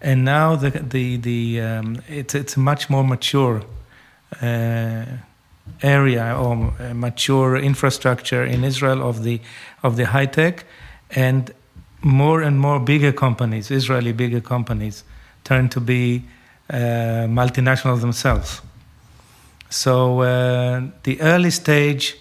And 0.00 0.24
now 0.24 0.56
the, 0.56 0.70
the, 0.70 1.16
the, 1.18 1.60
um, 1.60 2.02
it's, 2.08 2.34
it's 2.34 2.56
a 2.56 2.60
much 2.60 2.90
more 2.90 3.04
mature 3.04 3.62
uh, 4.42 5.04
area 5.82 6.36
or 6.36 6.72
mature 6.94 7.56
infrastructure 7.56 8.44
in 8.44 8.64
Israel 8.64 9.08
of 9.08 9.22
the, 9.22 9.40
of 9.82 9.96
the 9.96 10.06
high 10.06 10.26
tech. 10.26 10.64
And 11.10 11.52
more 12.02 12.42
and 12.42 12.58
more 12.58 12.80
bigger 12.80 13.12
companies, 13.12 13.70
Israeli 13.70 14.12
bigger 14.12 14.40
companies, 14.40 15.04
turn 15.44 15.68
to 15.68 15.80
be 15.80 16.24
uh, 16.24 16.39
multinationals 16.70 18.00
themselves. 18.00 18.62
So 19.68 20.20
uh, 20.20 20.82
the 21.02 21.20
early 21.20 21.50
stage, 21.50 22.16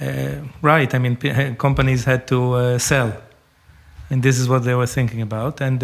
uh, 0.00 0.36
right? 0.62 0.92
I 0.94 0.98
mean, 0.98 1.16
companies 1.58 2.04
had 2.04 2.26
to 2.28 2.78
sell, 2.78 3.12
and 4.10 4.22
this 4.22 4.38
is 4.38 4.48
what 4.48 4.64
they 4.64 4.74
were 4.74 4.86
thinking 4.86 5.22
about. 5.22 5.60
And 5.60 5.82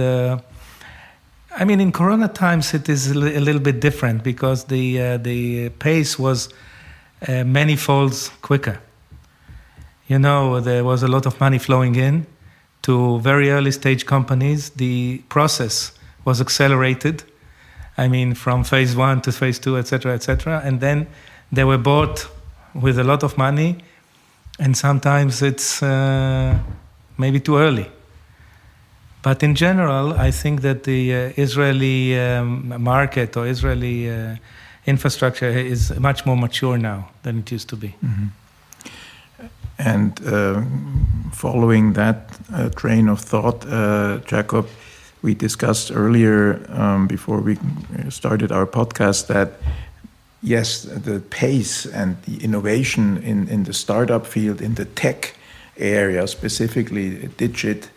I 1.53 1.64
mean, 1.64 1.81
in 1.81 1.90
Corona 1.90 2.29
times, 2.29 2.75
it 2.75 2.88
is 2.88 3.11
a 3.11 3.14
little 3.14 3.61
bit 3.61 3.81
different 3.81 4.23
because 4.23 4.64
the 4.64 5.01
uh, 5.01 5.16
the 5.16 5.70
pace 5.70 6.16
was 6.18 6.49
uh, 7.27 7.44
many 7.44 7.75
folds 7.77 8.29
quicker. 8.40 8.81
You 10.07 10.18
know, 10.18 10.61
there 10.61 10.85
was 10.85 11.03
a 11.03 11.09
lot 11.09 11.27
of 11.27 11.40
money 11.40 11.59
flowing 11.59 11.96
in 11.96 12.27
to 12.83 13.18
very 13.20 13.51
early 13.51 13.73
stage 13.73 14.07
companies. 14.07 14.70
The 14.70 15.23
process 15.29 15.92
was 16.25 16.40
accelerated, 16.40 17.25
I 18.01 18.09
mean, 18.09 18.35
from 18.35 18.65
phase 18.65 18.97
one 18.97 19.21
to 19.21 19.33
phase 19.33 19.59
two, 19.59 19.77
etc., 19.77 20.15
etc. 20.15 20.63
And 20.65 20.81
then 20.81 21.07
they 21.53 21.65
were 21.65 21.79
bought 21.79 22.29
with 22.73 22.99
a 22.99 23.05
lot 23.05 23.23
of 23.23 23.37
money, 23.37 23.77
and 24.59 24.75
sometimes 24.75 25.43
it's 25.43 25.83
uh, 25.83 26.59
maybe 27.19 27.41
too 27.41 27.59
early. 27.59 27.91
But 29.23 29.43
in 29.43 29.55
general, 29.55 30.15
I 30.15 30.31
think 30.31 30.63
that 30.63 30.85
the 30.85 31.15
uh, 31.15 31.33
Israeli 31.37 32.19
um, 32.19 32.83
market 32.83 33.37
or 33.37 33.47
Israeli 33.47 34.11
uh, 34.11 34.37
infrastructure 34.87 35.51
is 35.51 35.93
much 35.99 36.25
more 36.25 36.39
mature 36.39 36.79
now 36.79 37.11
than 37.23 37.41
it 37.41 37.53
used 37.53 37.69
to 37.69 37.77
be. 37.77 37.89
Mm-hmm. 38.03 38.27
And 39.79 40.27
uh, 40.27 40.63
following 41.33 41.93
that 41.95 42.19
uh, 42.53 42.71
train 42.71 43.09
of 43.09 43.21
thought, 43.21 43.67
uh, 43.67 44.21
Jacob, 44.25 44.69
we 45.22 45.35
discussed 45.35 45.90
earlier 45.92 46.64
um, 46.68 47.06
before 47.06 47.40
we 47.40 47.59
started 48.09 48.52
our 48.52 48.66
podcast 48.66 49.26
that 49.26 49.52
yes, 50.42 50.83
the 50.83 51.20
pace 51.30 51.87
and 51.87 52.16
the 52.22 52.42
innovation 52.42 53.18
in, 53.22 53.48
in 53.48 53.64
the 53.64 53.74
startup 53.74 54.26
field, 54.26 54.61
in 54.61 54.74
the 54.74 54.85
tech 54.85 55.37
area, 55.76 56.26
specifically 56.26 57.28
digit, 57.37 57.90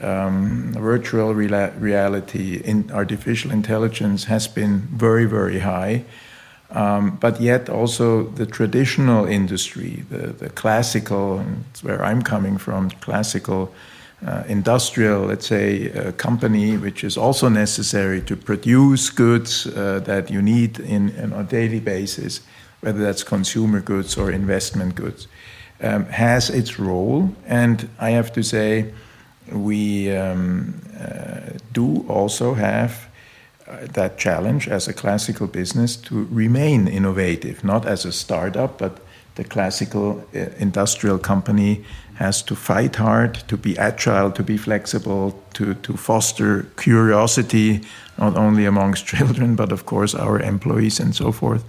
um, 0.00 0.74
virtual 0.74 1.34
reality, 1.34 2.60
in 2.64 2.90
artificial 2.92 3.50
intelligence 3.50 4.24
has 4.24 4.46
been 4.46 4.80
very, 4.92 5.24
very 5.24 5.60
high. 5.60 6.04
Um, 6.70 7.16
but 7.20 7.40
yet 7.40 7.70
also 7.70 8.24
the 8.24 8.44
traditional 8.44 9.24
industry, 9.24 10.04
the, 10.10 10.28
the 10.28 10.50
classical, 10.50 11.42
where 11.82 12.04
I'm 12.04 12.22
coming 12.22 12.58
from, 12.58 12.90
classical 12.90 13.72
uh, 14.24 14.44
industrial, 14.48 15.26
let's 15.26 15.46
say, 15.46 15.92
uh, 15.92 16.12
company, 16.12 16.76
which 16.76 17.04
is 17.04 17.16
also 17.16 17.48
necessary 17.48 18.20
to 18.22 18.36
produce 18.36 19.10
goods 19.10 19.66
uh, 19.66 20.00
that 20.04 20.30
you 20.30 20.40
need 20.40 20.78
in, 20.80 21.10
in, 21.10 21.32
on 21.32 21.40
a 21.40 21.48
daily 21.48 21.80
basis, 21.80 22.40
whether 22.80 22.98
that's 22.98 23.22
consumer 23.22 23.80
goods 23.80 24.16
or 24.16 24.30
investment 24.30 24.94
goods, 24.94 25.28
um, 25.82 26.06
has 26.06 26.48
its 26.48 26.78
role. 26.78 27.30
And 27.46 27.88
I 27.98 28.10
have 28.10 28.32
to 28.32 28.42
say, 28.42 28.92
we 29.52 30.16
um, 30.16 30.80
uh, 30.98 31.58
do 31.72 32.04
also 32.08 32.54
have 32.54 33.08
uh, 33.68 33.86
that 33.92 34.16
challenge 34.16 34.66
as 34.68 34.88
a 34.88 34.92
classical 34.92 35.46
business 35.46 35.96
to 35.96 36.26
remain 36.30 36.88
innovative, 36.88 37.62
not 37.64 37.86
as 37.86 38.04
a 38.04 38.12
startup, 38.12 38.78
but 38.78 39.00
the 39.34 39.44
classical 39.44 40.24
uh, 40.34 40.38
industrial 40.58 41.18
company 41.18 41.84
has 42.16 42.42
to 42.42 42.54
fight 42.54 42.96
hard, 42.96 43.34
to 43.48 43.56
be 43.56 43.76
agile, 43.78 44.30
to 44.32 44.42
be 44.42 44.56
flexible, 44.56 45.42
to, 45.54 45.74
to 45.74 45.96
foster 45.96 46.66
curiosity, 46.76 47.82
not 48.18 48.36
only 48.36 48.64
amongst 48.64 49.06
children, 49.14 49.56
but 49.56 49.72
of 49.72 49.84
course 49.84 50.14
our 50.14 50.40
employees 50.40 51.00
and 51.00 51.14
so 51.14 51.32
forth. 51.32 51.64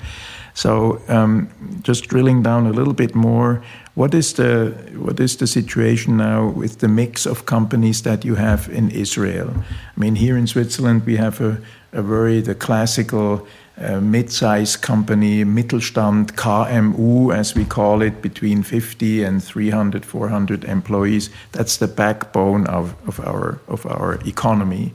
So, 0.54 1.00
um, 1.08 1.50
just 1.84 2.08
drilling 2.08 2.42
down 2.42 2.66
a 2.66 2.72
little 2.72 2.94
bit 2.94 3.14
more, 3.14 3.62
what 3.94 4.14
is 4.14 4.34
the 4.34 4.74
what 4.96 5.20
is 5.20 5.38
the 5.38 5.46
situation 5.46 6.18
now 6.18 6.48
with 6.48 6.80
the 6.80 6.88
mix 6.88 7.26
of 7.28 7.46
companies 7.46 8.02
that 8.02 8.26
you 8.26 8.36
have 8.36 8.68
in 8.70 8.90
Israel? 8.90 9.54
I 9.96 10.00
mean, 10.00 10.16
here 10.16 10.38
in 10.38 10.48
Switzerland 10.48 11.06
we 11.06 11.18
have 11.18 11.42
a, 11.42 11.58
a 11.92 12.02
very 12.02 12.42
the 12.42 12.56
classical 12.56 13.48
uh, 13.80 14.00
mid-size 14.02 14.76
company, 14.76 15.46
Mittelstand, 15.46 16.34
KMU, 16.34 17.36
as 17.36 17.56
we 17.56 17.64
call 17.66 18.02
it, 18.02 18.22
between 18.22 18.64
50 18.64 19.24
and 19.24 19.44
300, 19.44 20.06
400 20.06 20.64
employees. 20.66 21.30
That's 21.52 21.78
the 21.78 21.88
backbone 21.88 22.66
of, 22.68 22.96
of, 23.08 23.20
our, 23.20 23.60
of 23.68 23.86
our 23.86 24.20
economy. 24.26 24.94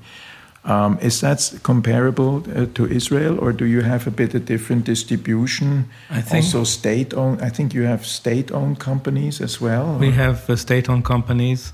Um, 0.65 0.99
is 1.01 1.21
that 1.21 1.53
comparable 1.65 2.45
uh, 2.57 2.67
to 2.75 2.87
Israel, 2.87 3.39
or 3.41 3.53
do 3.53 3.65
you 3.65 3.83
have 3.83 4.07
a 4.07 4.13
bit 4.13 4.35
of 4.35 4.45
different 4.45 4.85
distribution? 4.85 5.89
I 6.09 6.21
think 6.21 6.45
also 6.45 6.63
state-owned. 6.65 7.43
I 7.43 7.49
think 7.49 7.75
you 7.75 7.83
have 7.83 8.07
state-owned 8.07 8.79
companies 8.79 9.41
as 9.41 9.61
well. 9.61 9.97
We 9.99 10.09
or? 10.09 10.13
have 10.13 10.49
uh, 10.49 10.55
state-owned 10.55 11.05
companies. 11.05 11.73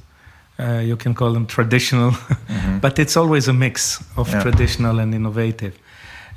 Uh, 0.59 0.83
you 0.85 0.97
can 0.97 1.15
call 1.15 1.33
them 1.33 1.47
traditional, 1.47 2.13
mm-hmm. 2.13 2.79
but 2.81 2.99
it's 2.99 3.17
always 3.17 3.47
a 3.47 3.53
mix 3.53 4.03
of 4.17 4.29
yeah. 4.31 4.43
traditional 4.43 4.99
and 4.99 5.15
innovative. 5.15 5.79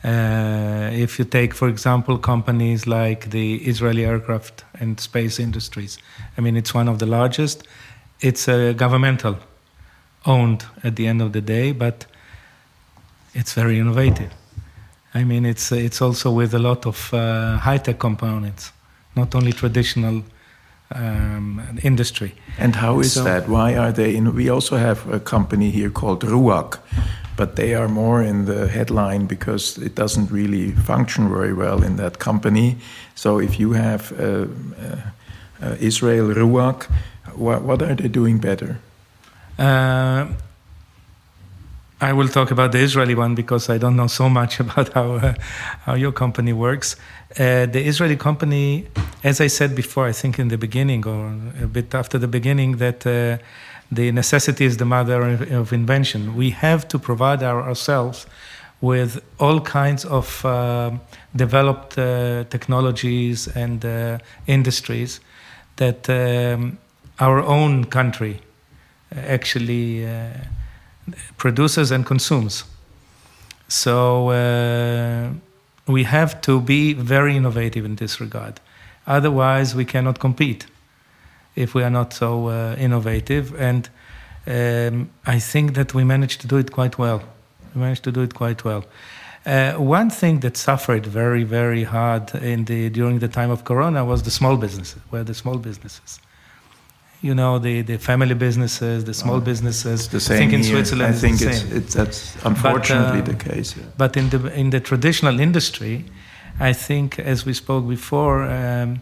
Uh, 0.04 0.90
if 0.92 1.20
you 1.20 1.26
take, 1.26 1.54
for 1.54 1.68
example, 1.70 2.18
companies 2.18 2.88
like 2.88 3.30
the 3.30 3.58
Israeli 3.58 4.04
aircraft 4.04 4.64
and 4.80 5.00
space 5.00 5.40
industries, 5.40 6.00
I 6.38 6.42
mean, 6.42 6.58
it's 6.58 6.74
one 6.74 6.88
of 6.88 6.98
the 6.98 7.06
largest. 7.06 7.64
It's 8.20 8.48
uh, 8.48 8.74
governmental 8.74 9.38
owned 10.26 10.66
at 10.84 10.96
the 10.96 11.08
end 11.08 11.22
of 11.22 11.34
the 11.34 11.42
day, 11.42 11.72
but 11.72 12.06
it's 13.34 13.54
very 13.54 13.78
innovative. 13.80 14.32
I 15.14 15.24
mean, 15.24 15.46
it's 15.46 15.72
it's 15.72 16.02
also 16.02 16.32
with 16.32 16.54
a 16.54 16.60
lot 16.60 16.86
of 16.86 17.14
uh, 17.14 17.58
high 17.58 17.78
tech 17.78 18.00
components, 18.00 18.72
not 19.16 19.36
only 19.36 19.52
traditional 19.52 20.24
um, 20.96 21.80
industry. 21.84 22.34
And 22.58 22.76
how 22.76 23.00
is 23.00 23.14
so, 23.14 23.24
that? 23.24 23.48
Why 23.48 23.76
are 23.76 23.92
they? 23.92 24.16
In, 24.16 24.36
we 24.36 24.50
also 24.50 24.78
have 24.78 25.08
a 25.12 25.20
company 25.20 25.70
here 25.72 25.90
called 25.90 26.24
RUAG, 26.24 26.80
but 27.36 27.56
they 27.56 27.76
are 27.76 27.88
more 27.88 28.22
in 28.22 28.46
the 28.46 28.68
headline 28.68 29.26
because 29.26 29.78
it 29.78 29.96
doesn't 29.96 30.32
really 30.32 30.72
function 30.72 31.30
very 31.30 31.54
well 31.54 31.84
in 31.84 31.96
that 31.98 32.20
company. 32.20 32.78
So 33.16 33.40
if 33.40 33.60
you 33.60 33.74
have 33.74 34.12
uh, 34.20 34.24
uh, 34.24 35.02
uh, 35.62 35.76
Israel 35.80 36.34
RUAG, 36.34 36.86
what, 37.36 37.62
what, 37.64 37.82
are 37.82 37.96
they 37.96 38.08
doing 38.08 38.40
better? 38.40 38.80
Uh, 39.58 40.28
I 42.04 42.14
will 42.14 42.28
talk 42.28 42.50
about 42.50 42.72
the 42.72 42.80
Israeli 42.80 43.14
one 43.14 43.36
because 43.36 43.70
I 43.70 43.78
don't 43.78 43.96
know 43.96 44.08
so 44.08 44.28
much 44.28 44.60
about 44.66 44.94
how 44.94 45.14
uh, 45.14 45.34
how 45.86 45.94
your 45.94 46.12
company 46.12 46.52
works. 46.52 46.96
Uh, 47.38 47.68
the 47.68 47.86
Israeli 47.86 48.18
company, 48.18 48.88
as 49.24 49.40
I 49.40 49.48
said 49.48 49.76
before, 49.76 50.08
I 50.08 50.12
think 50.12 50.40
in 50.40 50.48
the 50.48 50.58
beginning 50.58 51.06
or 51.06 51.28
a 51.62 51.68
bit 51.68 51.94
after 51.94 52.18
the 52.18 52.28
beginning, 52.28 52.78
that 52.78 53.02
the 53.92 54.12
necessity 54.12 54.66
is 54.66 54.78
the 54.78 54.86
mother 54.86 55.22
of 55.60 55.74
invention. 55.74 56.36
We 56.36 56.50
have 56.52 56.88
to 56.88 56.98
provide 56.98 57.44
our, 57.44 57.62
ourselves 57.62 58.26
with 58.80 59.22
all 59.40 59.62
kinds 59.62 60.04
of 60.06 60.44
uh, 60.44 60.92
developed 61.36 61.98
uh, 61.98 62.46
technologies 62.50 63.48
and 63.48 63.86
uh, 63.86 64.18
industries 64.48 65.20
that 65.76 66.10
um, 66.10 66.80
our 67.20 67.42
own 67.44 67.86
country 67.86 68.42
actually 69.16 70.08
uh, 70.08 70.30
produces 71.38 71.92
and 71.92 72.06
consumes. 72.06 72.64
So 73.68 74.30
uh, 74.30 75.30
we 75.88 76.04
have 76.04 76.42
to 76.42 76.60
be 76.60 76.94
very 76.94 77.36
innovative 77.36 77.86
in 77.86 77.96
this 77.96 78.20
regard. 78.20 78.60
Otherwise, 79.08 79.76
we 79.76 79.86
cannot 79.86 80.20
compete 80.20 80.66
if 81.56 81.74
we 81.74 81.84
are 81.84 81.90
not 81.90 82.14
so 82.14 82.48
uh, 82.48 82.76
innovative. 82.78 83.60
And 83.60 83.90
um, 84.48 85.10
I 85.26 85.40
think 85.40 85.76
that 85.76 85.94
we 85.94 86.04
managed 86.04 86.42
to 86.42 86.48
do 86.48 86.58
it 86.58 86.72
quite 86.72 86.98
well. 86.98 87.22
We 87.74 87.82
managed 87.82 88.04
to 88.04 88.12
do 88.12 88.22
it 88.22 88.34
quite 88.34 88.64
well. 88.64 88.86
Uh, 89.46 89.74
one 89.74 90.10
thing 90.10 90.42
that 90.42 90.56
suffered 90.56 91.06
very, 91.06 91.44
very 91.44 91.84
hard 91.84 92.36
in 92.36 92.66
the 92.66 92.90
during 92.90 93.20
the 93.20 93.28
time 93.28 93.50
of 93.50 93.64
Corona 93.64 94.06
was 94.06 94.22
the 94.22 94.32
small 94.32 94.56
businesses. 94.56 95.02
Were 95.10 95.24
the 95.24 95.34
small 95.34 95.58
businesses? 95.58 96.20
You 97.22 97.36
know, 97.36 97.60
the, 97.60 97.84
the 97.84 97.98
family 97.98 98.34
businesses, 98.34 99.06
the 99.06 99.14
small 99.14 99.40
businesses. 99.40 100.08
the 100.08 100.20
same 100.20 100.36
I 100.36 100.40
think 100.40 100.54
in 100.54 100.64
here. 100.64 100.74
Switzerland, 100.74 101.16
I 101.16 101.18
think 101.18 101.42
it's, 101.42 101.64
it's, 101.72 101.94
that's 101.94 102.36
unfortunately 102.44 103.22
but, 103.22 103.30
uh, 103.30 103.38
the 103.38 103.54
case. 103.54 103.78
Yeah. 103.78 103.84
But 103.96 104.18
in 104.18 104.30
the 104.30 104.52
in 104.60 104.72
the 104.72 104.80
traditional 104.80 105.40
industry, 105.40 106.06
I 106.60 106.74
think, 106.74 107.20
as 107.20 107.46
we 107.46 107.54
spoke 107.54 107.88
before. 107.88 108.44
Um, 108.44 109.02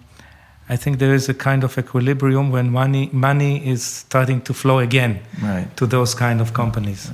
I 0.72 0.78
think 0.78 1.00
there 1.00 1.16
is 1.16 1.28
a 1.28 1.34
kind 1.34 1.64
of 1.64 1.78
equilibrium 1.78 2.52
when 2.52 2.70
money 2.70 3.10
money 3.12 3.68
is 3.68 3.84
starting 3.84 4.42
to 4.42 4.54
flow 4.54 4.78
again 4.78 5.20
right. 5.42 5.68
to 5.78 5.88
those 5.88 6.14
kind 6.14 6.42
of 6.42 6.54
companies. 6.54 7.12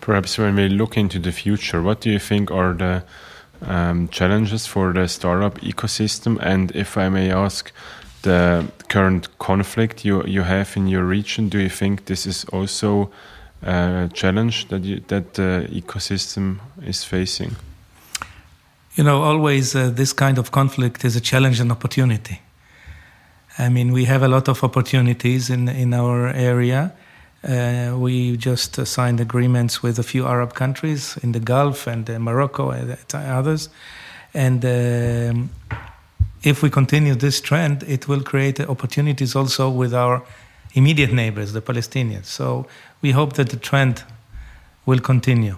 Perhaps 0.00 0.38
when 0.38 0.56
we 0.56 0.68
look 0.68 0.96
into 0.96 1.18
the 1.18 1.32
future, 1.32 1.82
what 1.82 2.00
do 2.00 2.10
you 2.10 2.18
think 2.18 2.50
are 2.50 2.72
the 2.72 3.02
um, 3.60 4.08
challenges 4.08 4.66
for 4.66 4.92
the 4.92 5.06
startup 5.06 5.60
ecosystem? 5.60 6.38
And 6.40 6.70
if 6.74 6.96
I 6.96 7.10
may 7.10 7.30
ask, 7.30 7.72
the 8.26 8.64
current 8.88 9.28
conflict 9.38 10.04
you 10.04 10.22
you 10.26 10.44
have 10.44 10.76
in 10.76 10.88
your 10.88 11.04
region, 11.10 11.48
do 11.48 11.58
you 11.58 11.70
think 11.70 12.04
this 12.04 12.26
is 12.26 12.44
also 12.52 13.10
a 13.62 14.08
challenge 14.12 14.66
that 14.68 14.84
you, 14.84 15.00
that 15.06 15.34
the 15.34 15.68
ecosystem 15.70 16.58
is 16.86 17.04
facing? 17.04 17.56
You 18.96 19.04
know, 19.04 19.22
always 19.22 19.74
uh, 19.74 19.90
this 19.94 20.14
kind 20.14 20.38
of 20.38 20.50
conflict 20.50 21.04
is 21.04 21.16
a 21.16 21.20
challenge 21.20 21.60
and 21.60 21.70
opportunity. 21.70 22.40
I 23.58 23.68
mean, 23.68 23.92
we 23.92 24.04
have 24.06 24.24
a 24.24 24.28
lot 24.28 24.48
of 24.48 24.62
opportunities 24.62 25.48
in 25.48 25.68
in 25.68 25.94
our 25.94 26.28
area. 26.34 26.90
Uh, 27.44 27.94
we 27.96 28.36
just 28.36 28.78
uh, 28.78 28.84
signed 28.84 29.20
agreements 29.20 29.82
with 29.82 29.98
a 29.98 30.02
few 30.02 30.26
Arab 30.26 30.52
countries 30.54 31.16
in 31.22 31.32
the 31.32 31.40
Gulf 31.40 31.86
and 31.86 32.10
uh, 32.10 32.18
Morocco 32.18 32.70
and 32.70 32.96
others. 33.14 33.70
And 34.34 34.64
um, 34.64 35.50
if 36.46 36.62
we 36.62 36.70
continue 36.70 37.16
this 37.16 37.40
trend, 37.40 37.82
it 37.88 38.06
will 38.06 38.22
create 38.22 38.60
opportunities 38.60 39.34
also 39.34 39.68
with 39.68 39.92
our 39.92 40.22
immediate 40.74 41.12
neighbors, 41.12 41.52
the 41.52 41.60
Palestinians. 41.60 42.26
So 42.26 42.66
we 43.02 43.10
hope 43.10 43.32
that 43.32 43.48
the 43.48 43.56
trend 43.56 44.04
will 44.86 45.00
continue. 45.00 45.56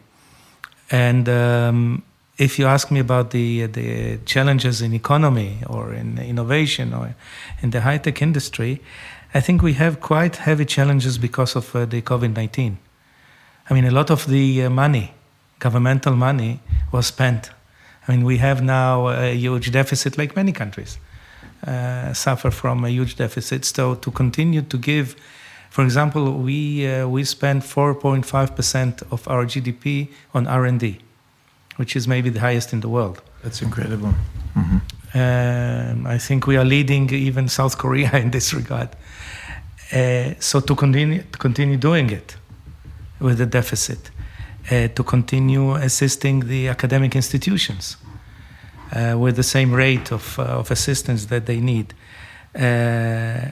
And 0.90 1.28
um, 1.28 2.02
if 2.38 2.58
you 2.58 2.66
ask 2.66 2.90
me 2.90 3.00
about 3.00 3.30
the 3.32 3.66
the 3.66 4.18
challenges 4.24 4.80
in 4.80 4.94
economy 4.94 5.58
or 5.66 5.92
in 5.92 6.18
innovation 6.18 6.94
or 6.94 7.14
in 7.62 7.70
the 7.70 7.80
high 7.82 7.98
tech 7.98 8.22
industry, 8.22 8.80
I 9.34 9.40
think 9.40 9.62
we 9.62 9.74
have 9.74 10.00
quite 10.00 10.36
heavy 10.36 10.64
challenges 10.64 11.18
because 11.18 11.54
of 11.54 11.74
uh, 11.76 11.84
the 11.84 12.00
COVID 12.00 12.34
nineteen. 12.34 12.78
I 13.68 13.74
mean, 13.74 13.84
a 13.84 13.90
lot 13.90 14.10
of 14.10 14.26
the 14.26 14.64
uh, 14.64 14.70
money, 14.70 15.12
governmental 15.58 16.16
money, 16.16 16.60
was 16.92 17.06
spent. 17.06 17.50
I 18.08 18.12
mean, 18.12 18.24
we 18.24 18.38
have 18.38 18.62
now 18.62 19.08
a 19.08 19.34
huge 19.34 19.70
deficit, 19.70 20.16
like 20.16 20.34
many 20.34 20.52
countries 20.52 20.98
uh, 21.66 22.14
suffer 22.14 22.50
from 22.50 22.84
a 22.84 22.88
huge 22.88 23.16
deficit. 23.16 23.66
So 23.66 23.94
to 23.96 24.10
continue 24.10 24.62
to 24.62 24.78
give, 24.78 25.14
for 25.70 25.84
example, 25.84 26.32
we 26.32 26.86
uh, 26.86 27.06
we 27.06 27.24
spend 27.24 27.62
4.5 27.62 28.56
percent 28.56 29.02
of 29.10 29.28
our 29.28 29.44
GDP 29.44 30.08
on 30.32 30.46
R&D, 30.46 30.98
which 31.76 31.96
is 31.96 32.08
maybe 32.08 32.30
the 32.30 32.40
highest 32.40 32.72
in 32.72 32.80
the 32.80 32.88
world. 32.88 33.20
That's 33.42 33.60
incredible. 33.60 34.14
Mm-hmm. 34.56 34.78
Um, 35.14 36.06
I 36.06 36.18
think 36.18 36.46
we 36.46 36.56
are 36.56 36.64
leading 36.64 37.10
even 37.10 37.48
South 37.48 37.76
Korea 37.78 38.10
in 38.24 38.30
this 38.30 38.54
regard. 38.54 38.88
Uh, 39.92 40.34
so 40.38 40.60
to 40.60 40.74
continue 40.74 41.22
to 41.22 41.38
continue 41.38 41.76
doing 41.76 42.10
it 42.10 42.36
with 43.20 43.38
the 43.38 43.46
deficit, 43.46 44.10
to 44.68 45.02
continue 45.02 45.74
assisting 45.74 46.40
the 46.40 46.68
academic 46.68 47.14
institutions 47.16 47.96
uh, 48.92 49.16
with 49.18 49.36
the 49.36 49.42
same 49.42 49.72
rate 49.72 50.12
of, 50.12 50.38
uh, 50.38 50.42
of 50.42 50.70
assistance 50.70 51.26
that 51.26 51.46
they 51.46 51.60
need. 51.60 51.94
Uh, 52.54 53.50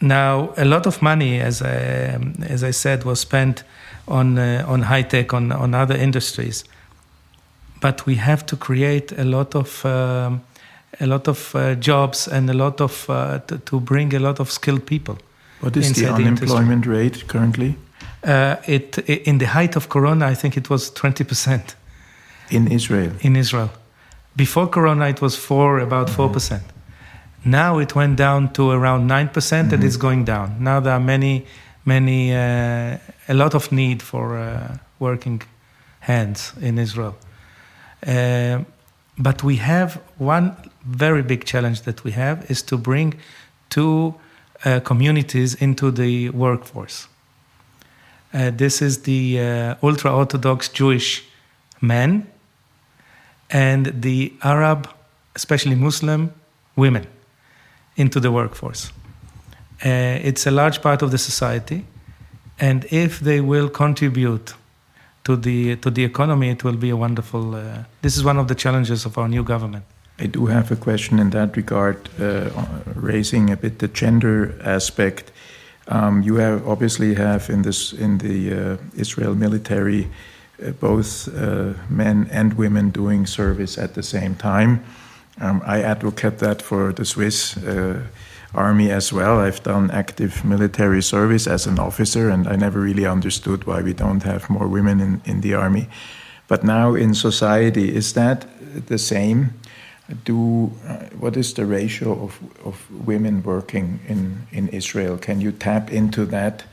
now, 0.00 0.52
a 0.56 0.64
lot 0.64 0.86
of 0.86 1.00
money, 1.00 1.40
as 1.40 1.62
I, 1.62 2.14
um, 2.14 2.34
as 2.48 2.62
I 2.62 2.70
said, 2.70 3.04
was 3.04 3.20
spent 3.20 3.64
on, 4.06 4.38
uh, 4.38 4.64
on 4.68 4.82
high 4.82 5.02
tech, 5.02 5.32
on, 5.32 5.52
on 5.52 5.74
other 5.74 5.96
industries. 5.96 6.64
But 7.80 8.06
we 8.06 8.16
have 8.16 8.44
to 8.46 8.56
create 8.56 9.12
a 9.12 9.24
lot 9.24 9.54
of 9.54 9.84
um, 9.84 10.42
a 11.00 11.06
lot 11.06 11.28
of 11.28 11.54
uh, 11.54 11.74
jobs 11.74 12.26
and 12.26 12.48
a 12.48 12.54
lot 12.54 12.80
of 12.80 13.08
uh, 13.10 13.38
to, 13.40 13.58
to, 13.58 13.80
bring 13.80 14.14
a 14.14 14.18
lot 14.18 14.40
of 14.40 14.50
skilled 14.50 14.86
people. 14.86 15.18
What 15.60 15.76
is 15.76 15.92
the 15.92 16.10
unemployment 16.10 16.84
the 16.84 16.90
rate 16.90 17.28
currently? 17.28 17.76
Uh, 18.24 18.56
it 18.66 18.98
in 18.98 19.38
the 19.38 19.46
height 19.46 19.76
of 19.76 19.88
Corona, 19.88 20.26
I 20.26 20.34
think 20.34 20.56
it 20.56 20.68
was 20.68 20.90
twenty 20.90 21.24
percent. 21.24 21.76
In 22.50 22.68
Israel. 22.70 23.12
In 23.20 23.36
Israel, 23.36 23.70
before 24.36 24.68
Corona, 24.68 25.08
it 25.08 25.20
was 25.20 25.36
four 25.36 25.80
about 25.80 26.10
four 26.10 26.26
mm 26.26 26.30
-hmm. 26.30 26.34
percent. 26.34 26.62
Now 27.42 27.80
it 27.80 27.92
went 27.92 28.16
down 28.16 28.50
to 28.52 28.70
around 28.70 29.06
nine 29.06 29.28
percent, 29.28 29.64
mm 29.64 29.68
-hmm. 29.68 29.74
and 29.74 29.84
it's 29.84 29.98
going 29.98 30.26
down. 30.26 30.48
Now 30.58 30.80
there 30.80 30.92
are 30.92 31.04
many, 31.04 31.44
many, 31.82 32.30
uh, 32.30 32.98
a 33.28 33.34
lot 33.34 33.54
of 33.54 33.70
need 33.70 34.02
for 34.02 34.38
uh, 34.38 34.76
working 34.98 35.42
hands 35.98 36.52
in 36.60 36.78
Israel. 36.78 37.14
Uh, 38.06 38.60
but 39.16 39.42
we 39.42 39.56
have 39.56 40.00
one 40.18 40.54
very 40.84 41.22
big 41.22 41.44
challenge 41.44 41.80
that 41.82 42.02
we 42.02 42.12
have 42.12 42.44
is 42.48 42.62
to 42.62 42.76
bring 42.78 43.14
two 43.68 44.14
uh, 44.64 44.80
communities 44.82 45.54
into 45.54 45.92
the 45.92 46.30
workforce. 46.30 47.08
Uh, 48.36 48.50
this 48.50 48.82
is 48.82 49.02
the 49.02 49.40
uh, 49.40 49.74
ultra 49.82 50.14
Orthodox 50.14 50.68
Jewish 50.68 51.24
men 51.80 52.26
and 53.50 54.02
the 54.02 54.34
Arab, 54.42 54.88
especially 55.34 55.74
Muslim 55.74 56.34
women, 56.74 57.06
into 57.96 58.20
the 58.20 58.30
workforce. 58.30 58.92
Uh, 59.84 60.28
it's 60.28 60.46
a 60.46 60.50
large 60.50 60.82
part 60.82 61.00
of 61.00 61.10
the 61.10 61.18
society, 61.18 61.86
and 62.60 62.84
if 62.90 63.20
they 63.20 63.40
will 63.40 63.70
contribute 63.70 64.54
to 65.24 65.36
the 65.36 65.76
to 65.76 65.90
the 65.90 66.04
economy, 66.04 66.50
it 66.50 66.62
will 66.62 66.76
be 66.76 66.90
a 66.90 66.96
wonderful. 66.96 67.54
Uh, 67.54 67.84
this 68.02 68.16
is 68.18 68.24
one 68.24 68.38
of 68.38 68.48
the 68.48 68.54
challenges 68.54 69.06
of 69.06 69.16
our 69.16 69.28
new 69.28 69.44
government. 69.44 69.84
I 70.18 70.26
do 70.26 70.46
have 70.46 70.70
a 70.70 70.76
question 70.76 71.18
in 71.18 71.30
that 71.30 71.56
regard, 71.56 71.96
uh, 72.20 72.50
raising 72.94 73.50
a 73.50 73.56
bit 73.56 73.78
the 73.78 73.88
gender 73.88 74.54
aspect. 74.62 75.32
Um, 75.88 76.22
you 76.22 76.36
have 76.36 76.66
obviously 76.66 77.14
have 77.14 77.48
in 77.48 77.62
this 77.62 77.92
in 77.92 78.18
the 78.18 78.52
uh, 78.52 78.76
Israel 78.96 79.34
military 79.34 80.08
uh, 80.64 80.70
both 80.70 81.28
uh, 81.36 81.74
men 81.90 82.28
and 82.32 82.54
women 82.54 82.90
doing 82.90 83.26
service 83.26 83.76
at 83.76 83.94
the 83.94 84.02
same 84.02 84.34
time. 84.34 84.82
Um, 85.38 85.62
I 85.66 85.82
advocate 85.82 86.38
that 86.38 86.62
for 86.62 86.92
the 86.94 87.04
Swiss 87.04 87.58
uh, 87.58 88.00
army 88.54 88.90
as 88.90 89.12
well. 89.12 89.38
I've 89.38 89.62
done 89.62 89.90
active 89.90 90.44
military 90.44 91.02
service 91.02 91.46
as 91.46 91.66
an 91.66 91.78
officer, 91.78 92.30
and 92.30 92.48
I 92.48 92.56
never 92.56 92.80
really 92.80 93.04
understood 93.04 93.64
why 93.66 93.82
we 93.82 93.92
don't 93.92 94.22
have 94.22 94.48
more 94.48 94.66
women 94.66 95.00
in, 95.00 95.20
in 95.26 95.40
the 95.42 95.52
army. 95.54 95.88
But 96.48 96.64
now 96.64 96.94
in 96.94 97.14
society, 97.14 97.94
is 97.94 98.14
that 98.14 98.46
the 98.86 98.98
same? 98.98 99.52
Do 100.24 100.70
uh, 100.86 100.96
what 101.18 101.36
is 101.36 101.54
the 101.54 101.66
ratio 101.66 102.12
of, 102.12 102.38
of 102.64 102.86
women 103.06 103.42
working 103.42 104.00
in, 104.06 104.46
in 104.52 104.68
Israel? 104.68 105.18
Can 105.18 105.40
you 105.40 105.52
tap 105.52 105.92
into 105.92 106.24
that 106.26 106.64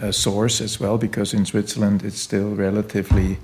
uh, 0.00 0.12
source 0.12 0.60
as 0.60 0.78
well? 0.78 0.98
Because 0.98 1.32
in 1.32 1.46
Switzerland 1.46 2.02
it's 2.02 2.20
still 2.20 2.54
relatively 2.54 3.38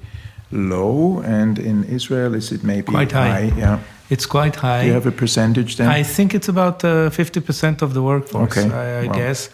low, 0.51 1.21
and 1.21 1.59
in 1.59 1.85
Israel 1.85 2.35
is 2.35 2.53
it 2.53 2.63
maybe 2.63 2.93
quite 2.93 3.13
high? 3.13 3.49
high? 3.49 3.59
Yeah, 3.59 3.81
it's 4.11 4.27
quite 4.27 4.57
high. 4.57 4.83
Do 4.83 4.89
you 4.89 4.93
have 4.95 5.07
a 5.07 5.13
percentage 5.13 5.77
then? 5.77 5.89
I 5.89 6.03
think 6.03 6.35
it's 6.35 6.49
about 6.49 6.85
uh, 6.85 7.11
fifty 7.11 7.41
percent 7.41 7.83
of 7.83 7.95
the 7.95 8.03
workforce. 8.03 8.57
Okay. 8.57 8.71
I, 8.71 9.01
I 9.01 9.07
guess. 9.07 9.51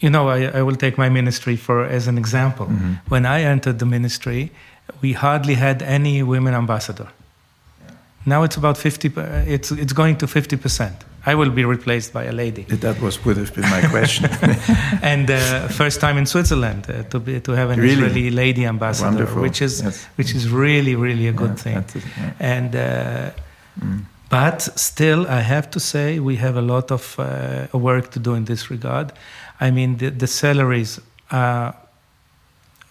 You 0.00 0.08
know, 0.08 0.30
I, 0.30 0.44
I, 0.46 0.62
will 0.62 0.76
take 0.76 0.96
my 0.96 1.10
ministry 1.10 1.56
for 1.56 1.84
as 1.84 2.08
an 2.08 2.16
example. 2.16 2.66
Mm 2.66 2.78
-hmm. 2.78 3.10
When 3.10 3.24
I 3.26 3.44
entered 3.44 3.78
the 3.78 3.84
ministry, 3.84 4.50
we 5.02 5.12
hardly 5.12 5.54
had 5.54 5.82
any 5.82 6.22
women 6.22 6.54
ambassador. 6.54 7.06
Now 8.24 8.42
it's 8.42 8.56
about 8.56 8.76
50, 8.76 9.12
it's, 9.46 9.70
it's 9.70 9.92
going 9.92 10.16
to 10.18 10.26
50%. 10.26 10.92
I 11.26 11.34
will 11.34 11.50
be 11.50 11.64
replaced 11.64 12.12
by 12.12 12.24
a 12.24 12.32
lady. 12.32 12.62
That 12.62 13.00
was 13.00 13.22
would 13.24 13.36
have 13.36 13.54
been 13.54 13.68
my 13.68 13.82
question. 13.82 14.30
and 15.02 15.30
uh, 15.30 15.68
first 15.68 16.00
time 16.00 16.16
in 16.16 16.26
Switzerland 16.26 16.86
uh, 16.88 17.02
to 17.10 17.20
be, 17.20 17.40
to 17.40 17.52
have 17.52 17.70
an 17.70 17.78
really? 17.78 18.06
Israeli 18.06 18.30
lady 18.30 18.64
ambassador, 18.64 19.10
Wonderful. 19.10 19.42
which 19.42 19.60
is 19.60 19.82
yes. 19.82 20.06
which 20.16 20.34
is 20.34 20.48
really 20.48 20.94
really 20.94 21.28
a 21.28 21.32
good 21.32 21.58
yeah, 21.66 21.82
thing. 21.82 22.02
yeah. 22.16 22.32
And 22.40 22.74
uh, 22.74 23.30
mm. 23.78 24.04
but 24.30 24.62
still, 24.62 25.26
I 25.26 25.40
have 25.40 25.68
to 25.70 25.80
say 25.80 26.20
we 26.20 26.36
have 26.36 26.56
a 26.56 26.62
lot 26.62 26.90
of 26.90 27.18
uh, 27.18 27.66
work 27.78 28.10
to 28.12 28.18
do 28.18 28.34
in 28.34 28.46
this 28.46 28.70
regard. 28.70 29.12
I 29.60 29.70
mean, 29.70 29.98
the, 29.98 30.10
the 30.10 30.26
salaries 30.26 31.00
are 31.30 31.74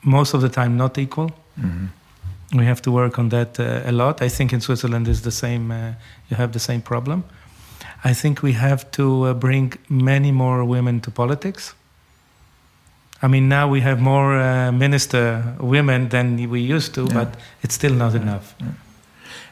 most 0.03 0.35
of 0.35 0.41
the 0.41 0.49
time 0.49 0.77
not 0.77 0.97
equal. 0.97 1.31
Mm 1.57 1.71
-hmm 1.71 1.98
we 2.53 2.65
have 2.65 2.81
to 2.81 2.91
work 2.91 3.19
on 3.19 3.29
that 3.29 3.59
uh, 3.59 3.81
a 3.85 3.91
lot. 3.91 4.21
I 4.21 4.29
think 4.29 4.53
in 4.53 4.61
Switzerland 4.61 5.07
is 5.07 5.21
the 5.21 5.31
same. 5.31 5.71
Uh, 5.71 5.93
you 6.29 6.37
have 6.37 6.51
the 6.51 6.59
same 6.59 6.81
problem. 6.81 7.23
I 8.03 8.13
think 8.13 8.41
we 8.41 8.53
have 8.53 8.89
to 8.91 9.25
uh, 9.25 9.33
bring 9.33 9.73
many 9.89 10.31
more 10.31 10.63
women 10.63 11.01
to 11.01 11.11
politics. 11.11 11.75
I 13.21 13.27
mean, 13.27 13.49
now 13.49 13.67
we 13.67 13.81
have 13.81 13.99
more 13.99 14.39
uh, 14.39 14.71
minister 14.71 15.55
women 15.59 16.09
than 16.09 16.49
we 16.49 16.61
used 16.61 16.93
to, 16.93 17.01
yeah. 17.01 17.13
but 17.13 17.35
it's 17.61 17.75
still 17.75 17.93
not 17.93 18.13
yeah. 18.13 18.21
enough. 18.21 18.55
Yeah. 18.59 18.67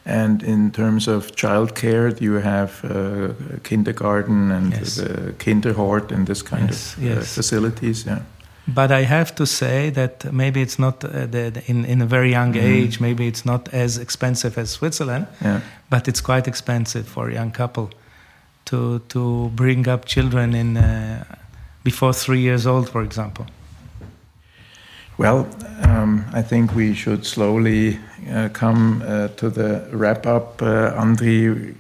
And 0.06 0.42
in 0.42 0.72
terms 0.72 1.08
of 1.08 1.36
childcare, 1.36 2.18
do 2.18 2.24
you 2.24 2.40
have 2.40 2.86
uh, 2.86 3.34
kindergarten 3.64 4.52
and 4.52 4.72
yes. 4.72 4.96
the 4.96 5.34
Kinderhort 5.38 6.12
and 6.12 6.26
this 6.26 6.42
kind 6.42 6.70
yes. 6.70 6.96
of 6.96 7.04
uh, 7.04 7.08
yes. 7.08 7.36
facilities? 7.36 8.06
Yeah. 8.06 8.22
But 8.68 8.92
I 8.92 9.04
have 9.04 9.34
to 9.36 9.46
say 9.46 9.90
that 9.92 10.32
maybe 10.34 10.62
it's 10.62 10.78
not 10.78 11.04
uh, 11.04 11.26
the, 11.26 11.52
the, 11.52 11.62
in 11.68 11.86
in 11.86 12.02
a 12.02 12.06
very 12.06 12.32
young 12.32 12.54
mm. 12.54 12.64
age. 12.64 13.00
Maybe 13.00 13.28
it's 13.28 13.46
not 13.46 13.74
as 13.74 13.98
expensive 13.98 14.58
as 14.58 14.70
Switzerland, 14.70 15.28
yeah. 15.42 15.62
but 15.90 16.08
it's 16.08 16.22
quite 16.22 16.48
expensive 16.50 17.04
for 17.04 17.30
a 17.30 17.34
young 17.34 17.52
couple 17.52 17.90
to 18.66 19.00
to 19.00 19.50
bring 19.56 19.88
up 19.88 20.06
children 20.06 20.54
in 20.54 20.78
uh, 20.78 21.24
before 21.84 22.14
three 22.14 22.42
years 22.42 22.66
old, 22.66 22.90
for 22.90 23.02
example. 23.02 23.46
Well, 25.18 25.48
um, 25.82 26.26
I 26.34 26.44
think 26.44 26.76
we 26.76 26.94
should 26.94 27.26
slowly 27.26 28.00
uh, 28.30 28.50
come 28.54 29.02
uh, 29.02 29.30
to 29.38 29.50
the 29.50 29.88
wrap 29.92 30.26
up, 30.26 30.62
uh, 30.62 31.02
Andri. 31.02 31.76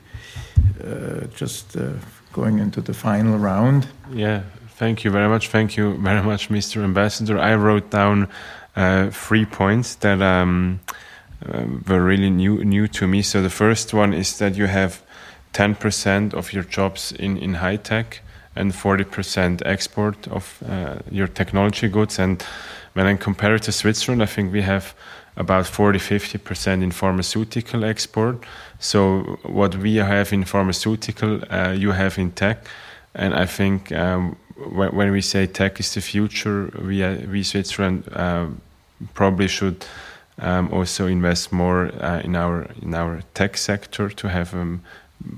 Uh, 0.83 1.27
just 1.35 1.75
uh, 1.75 1.89
going 2.33 2.59
into 2.59 2.81
the 2.81 2.93
final 2.93 3.37
round. 3.37 3.87
Yeah, 4.13 4.41
Thank 4.77 5.03
you 5.03 5.09
very 5.09 5.27
much. 5.27 5.47
Thank 5.47 5.75
you 5.75 5.95
very 5.95 6.21
much, 6.21 6.49
Mr. 6.49 6.83
Ambassador. 6.83 7.39
I 7.39 7.55
wrote 7.55 7.89
down 7.89 8.27
uh, 8.75 9.09
three 9.09 9.43
points 9.43 9.95
that 9.95 10.21
um, 10.21 10.81
uh, 11.43 11.63
were 11.87 12.03
really 12.03 12.29
new 12.29 12.63
new 12.63 12.87
to 12.89 13.07
me. 13.07 13.23
So 13.23 13.41
the 13.41 13.49
first 13.49 13.91
one 13.91 14.13
is 14.13 14.37
that 14.37 14.55
you 14.55 14.67
have 14.67 15.01
10% 15.53 16.35
of 16.35 16.53
your 16.53 16.61
jobs 16.61 17.11
in, 17.11 17.37
in 17.37 17.55
high 17.55 17.77
tech 17.77 18.21
and 18.55 18.71
40% 18.71 19.63
export 19.65 20.27
of 20.27 20.61
uh, 20.69 20.99
your 21.09 21.27
technology 21.27 21.87
goods. 21.87 22.19
And 22.19 22.43
when 22.93 23.07
I 23.07 23.15
compare 23.15 23.55
it 23.55 23.63
to 23.63 23.71
Switzerland, 23.71 24.21
I 24.21 24.27
think 24.27 24.53
we 24.53 24.61
have 24.61 24.93
about 25.37 25.65
40 25.65 25.97
50% 25.97 26.83
in 26.83 26.91
pharmaceutical 26.91 27.83
export. 27.83 28.43
So 28.77 29.39
what 29.41 29.75
we 29.75 29.95
have 29.95 30.33
in 30.33 30.43
pharmaceutical, 30.43 31.41
uh, 31.49 31.71
you 31.71 31.93
have 31.93 32.19
in 32.19 32.31
tech. 32.31 32.67
And 33.15 33.33
I 33.33 33.47
think 33.47 33.91
um, 33.91 34.37
when, 34.57 34.95
when 34.95 35.11
we 35.11 35.21
say 35.21 35.47
tech 35.47 35.79
is 35.79 35.93
the 35.93 36.01
future, 36.01 36.71
we 36.81 37.03
uh, 37.03 37.17
we 37.31 37.43
Switzerland 37.43 38.03
uh, 38.13 38.47
probably 39.13 39.47
should 39.47 39.85
um, 40.39 40.71
also 40.73 41.07
invest 41.07 41.51
more 41.51 41.91
uh, 42.01 42.19
in 42.21 42.35
our 42.35 42.67
in 42.81 42.93
our 42.93 43.21
tech 43.33 43.57
sector 43.57 44.09
to 44.09 44.29
have 44.29 44.53
um, 44.53 44.81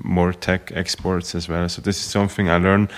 more 0.04 0.34
tech 0.34 0.72
exports 0.74 1.36
as 1.36 1.48
well. 1.48 1.70
So 1.70 1.82
this 1.82 1.98
is 1.98 2.12
something 2.12 2.50
I 2.50 2.58
learned. 2.58 2.92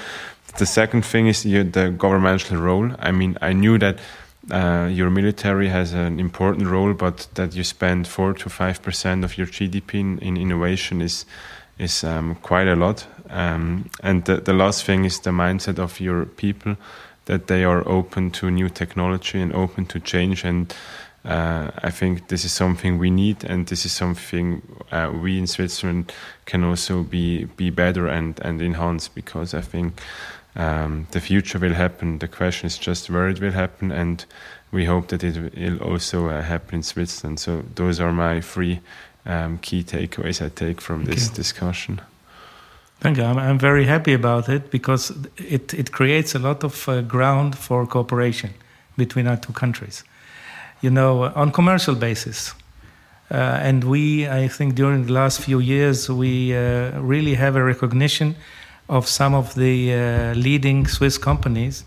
The 0.57 0.65
second 0.65 1.05
thing 1.05 1.27
is 1.27 1.43
the 1.43 1.95
governmental 1.97 2.57
role. 2.57 2.91
I 2.99 3.11
mean, 3.11 3.37
I 3.41 3.53
knew 3.53 3.77
that 3.77 3.99
uh, 4.49 4.89
your 4.91 5.09
military 5.09 5.69
has 5.69 5.93
an 5.93 6.19
important 6.19 6.67
role, 6.67 6.93
but 6.93 7.27
that 7.35 7.55
you 7.55 7.63
spend 7.63 8.07
four 8.07 8.33
to 8.33 8.49
five 8.49 8.81
percent 8.81 9.23
of 9.23 9.37
your 9.37 9.47
GDP 9.47 9.93
in, 9.95 10.19
in 10.19 10.37
innovation 10.37 11.01
is 11.01 11.25
is 11.77 12.03
um, 12.03 12.35
quite 12.35 12.67
a 12.67 12.75
lot. 12.75 13.07
Um, 13.31 13.89
and 14.03 14.25
the, 14.25 14.37
the 14.37 14.53
last 14.53 14.83
thing 14.83 15.05
is 15.05 15.19
the 15.19 15.31
mindset 15.31 15.79
of 15.79 15.99
your 15.99 16.25
people 16.25 16.75
that 17.25 17.47
they 17.47 17.63
are 17.63 17.87
open 17.87 18.31
to 18.31 18.51
new 18.51 18.69
technology 18.69 19.39
and 19.39 19.53
open 19.53 19.85
to 19.85 19.99
change. 19.99 20.43
And 20.43 20.73
uh, 21.23 21.71
I 21.83 21.91
think 21.91 22.27
this 22.27 22.43
is 22.43 22.51
something 22.51 22.97
we 22.97 23.09
need, 23.11 23.43
and 23.43 23.67
this 23.67 23.85
is 23.85 23.91
something 23.91 24.61
uh, 24.91 25.11
we 25.21 25.37
in 25.37 25.47
Switzerland 25.47 26.11
can 26.45 26.63
also 26.63 27.03
be 27.03 27.45
be 27.45 27.69
better 27.69 28.07
and 28.07 28.39
and 28.39 28.61
enhance 28.61 29.07
because 29.07 29.53
I 29.53 29.61
think 29.61 30.01
um, 30.55 31.07
the 31.11 31.19
future 31.19 31.59
will 31.59 31.75
happen. 31.75 32.19
The 32.19 32.27
question 32.27 32.67
is 32.67 32.77
just 32.77 33.09
where 33.09 33.29
it 33.29 33.39
will 33.39 33.51
happen, 33.51 33.91
and 33.91 34.25
we 34.71 34.85
hope 34.85 35.09
that 35.09 35.23
it 35.23 35.55
will 35.55 35.77
also 35.77 36.29
uh, 36.29 36.41
happen 36.41 36.75
in 36.75 36.83
Switzerland. 36.83 37.39
So 37.39 37.63
those 37.75 37.99
are 37.99 38.11
my 38.11 38.41
three 38.41 38.79
um, 39.25 39.59
key 39.59 39.83
takeaways 39.83 40.43
I 40.43 40.49
take 40.49 40.81
from 40.81 41.05
this 41.05 41.27
okay. 41.27 41.35
discussion. 41.35 42.01
Thank 43.01 43.17
you. 43.17 43.23
I'm, 43.23 43.39
I'm, 43.39 43.57
very 43.57 43.85
happy 43.85 44.13
about 44.13 44.47
it 44.47 44.69
because 44.69 45.11
it, 45.37 45.73
it 45.73 45.91
creates 45.91 46.35
a 46.35 46.39
lot 46.39 46.63
of 46.63 46.87
uh, 46.87 47.01
ground 47.01 47.57
for 47.57 47.87
cooperation 47.87 48.53
between 48.95 49.25
our 49.25 49.37
two 49.37 49.53
countries. 49.53 50.03
You 50.81 50.91
know, 50.91 51.23
on 51.33 51.51
commercial 51.51 51.95
basis. 51.95 52.53
Uh, 53.31 53.59
and 53.61 53.85
we, 53.85 54.27
I 54.27 54.47
think, 54.47 54.75
during 54.75 55.07
the 55.07 55.13
last 55.13 55.41
few 55.41 55.59
years, 55.59 56.09
we 56.09 56.55
uh, 56.55 56.99
really 56.99 57.33
have 57.33 57.55
a 57.55 57.63
recognition 57.63 58.35
of 58.87 59.07
some 59.07 59.33
of 59.33 59.55
the 59.55 59.93
uh, 59.93 60.33
leading 60.35 60.85
Swiss 60.85 61.17
companies 61.17 61.83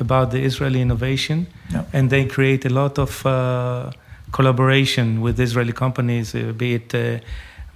about 0.00 0.32
the 0.32 0.42
Israeli 0.42 0.80
innovation, 0.80 1.46
yeah. 1.70 1.84
and 1.92 2.10
they 2.10 2.24
create 2.24 2.64
a 2.64 2.70
lot 2.70 2.98
of 2.98 3.24
uh, 3.24 3.92
collaboration 4.32 5.20
with 5.20 5.38
Israeli 5.38 5.72
companies, 5.72 6.34
uh, 6.34 6.52
be 6.56 6.74
it 6.74 7.22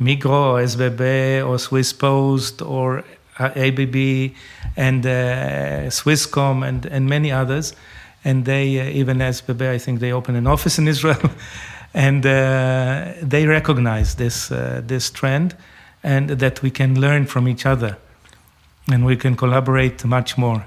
uh, 0.01 0.05
Migros 0.05 0.27
or 0.27 0.61
SBB 0.61 1.47
or 1.47 1.59
Swiss 1.59 1.93
Post 1.93 2.63
or 2.63 3.05
uh, 3.39 3.51
ABB 3.57 4.33
and 4.77 5.07
uh, 5.07 5.91
Swisscom 5.91 6.67
and, 6.67 6.87
and 6.87 7.09
many 7.09 7.31
others. 7.31 7.75
And 8.25 8.45
they, 8.45 8.81
uh, 8.81 8.85
even 8.85 9.19
SBB, 9.19 9.69
I 9.69 9.79
think 9.79 10.01
they 10.01 10.13
opened 10.13 10.37
an 10.37 10.47
office 10.47 10.79
in 10.79 10.89
Israel. 10.89 11.31
and 11.95 12.23
they 12.23 13.47
recognize 13.47 14.15
this, 14.15 14.49
this 14.49 15.11
trend 15.11 15.57
and 16.03 16.31
that 16.31 16.63
we 16.63 16.71
can 16.71 17.01
learn 17.01 17.27
from 17.27 17.49
each 17.49 17.67
other 17.67 17.97
and 18.91 19.05
we 19.05 19.17
can 19.17 19.37
collaborate 19.37 20.05
much 20.05 20.39
more 20.39 20.65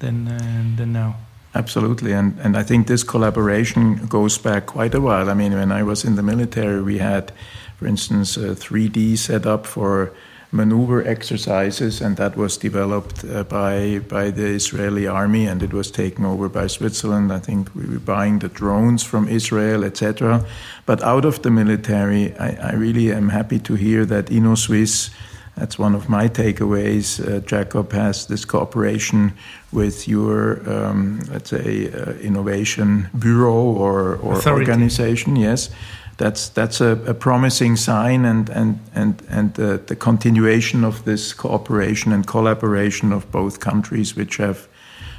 than 0.00 0.28
uh, 0.28 0.38
than 0.76 0.92
now. 0.92 1.16
Absolutely, 1.54 2.12
and 2.12 2.38
and 2.40 2.56
I 2.56 2.62
think 2.64 2.86
this 2.86 3.04
collaboration 3.04 4.06
goes 4.08 4.38
back 4.38 4.66
quite 4.66 4.94
a 4.94 5.00
while. 5.00 5.30
I 5.30 5.34
mean, 5.34 5.52
when 5.52 5.72
I 5.72 5.82
was 5.82 6.04
in 6.04 6.16
the 6.16 6.22
military, 6.22 6.82
we 6.82 6.98
had, 6.98 7.32
for 7.76 7.86
instance, 7.86 8.36
a 8.36 8.54
3D 8.54 9.18
set 9.18 9.46
up 9.46 9.66
for 9.66 10.12
maneuver 10.52 11.06
exercises, 11.06 12.00
and 12.00 12.16
that 12.16 12.36
was 12.36 12.56
developed 12.56 13.24
uh, 13.24 13.42
by 13.42 13.98
by 14.08 14.30
the 14.30 14.46
Israeli 14.46 15.06
army, 15.06 15.46
and 15.46 15.62
it 15.62 15.72
was 15.72 15.90
taken 15.90 16.24
over 16.24 16.48
by 16.48 16.68
Switzerland. 16.68 17.32
I 17.32 17.40
think 17.40 17.74
we 17.74 17.86
were 17.86 17.98
buying 17.98 18.38
the 18.38 18.48
drones 18.48 19.02
from 19.02 19.28
Israel, 19.28 19.82
etc. 19.84 20.44
But 20.86 21.02
out 21.02 21.24
of 21.24 21.42
the 21.42 21.50
military, 21.50 22.32
I, 22.38 22.70
I 22.70 22.72
really 22.74 23.12
am 23.12 23.30
happy 23.30 23.58
to 23.58 23.74
hear 23.74 24.06
that 24.06 24.30
Innosuisse 24.30 25.10
that's 25.56 25.78
one 25.78 25.94
of 25.94 26.08
my 26.08 26.28
takeaways. 26.28 27.20
Uh, 27.20 27.38
Jacob 27.40 27.92
has 27.92 28.26
this 28.26 28.44
cooperation 28.44 29.32
with 29.70 30.08
your, 30.08 30.68
um, 30.68 31.20
let's 31.30 31.50
say, 31.50 31.92
uh, 31.92 32.12
innovation 32.14 33.08
bureau 33.16 33.54
or, 33.54 34.16
or 34.16 34.48
organization. 34.48 35.36
Yes, 35.36 35.70
that's 36.16 36.48
that's 36.48 36.80
a, 36.80 37.14
promising 37.14 37.76
sign, 37.76 38.24
and 38.24 38.48
and 38.50 38.78
and 38.94 39.22
and 39.28 39.58
uh, 39.58 39.78
the 39.86 39.96
continuation 39.96 40.84
of 40.84 41.04
this 41.04 41.32
cooperation 41.32 42.12
and 42.12 42.26
collaboration 42.26 43.12
of 43.12 43.30
both 43.30 43.60
countries, 43.60 44.16
which 44.16 44.36
have 44.36 44.68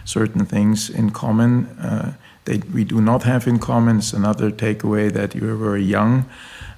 certain 0.05 0.45
things 0.45 0.89
in 0.89 1.09
common. 1.11 1.65
Uh, 1.79 2.13
they, 2.45 2.57
we 2.73 2.83
do 2.83 3.01
not 3.01 3.23
have 3.23 3.47
in 3.47 3.59
common. 3.59 3.97
It's 3.97 4.13
another 4.13 4.51
takeaway 4.51 5.11
that 5.11 5.35
you're 5.35 5.53
a 5.53 5.57
very 5.57 5.83
young 5.83 6.25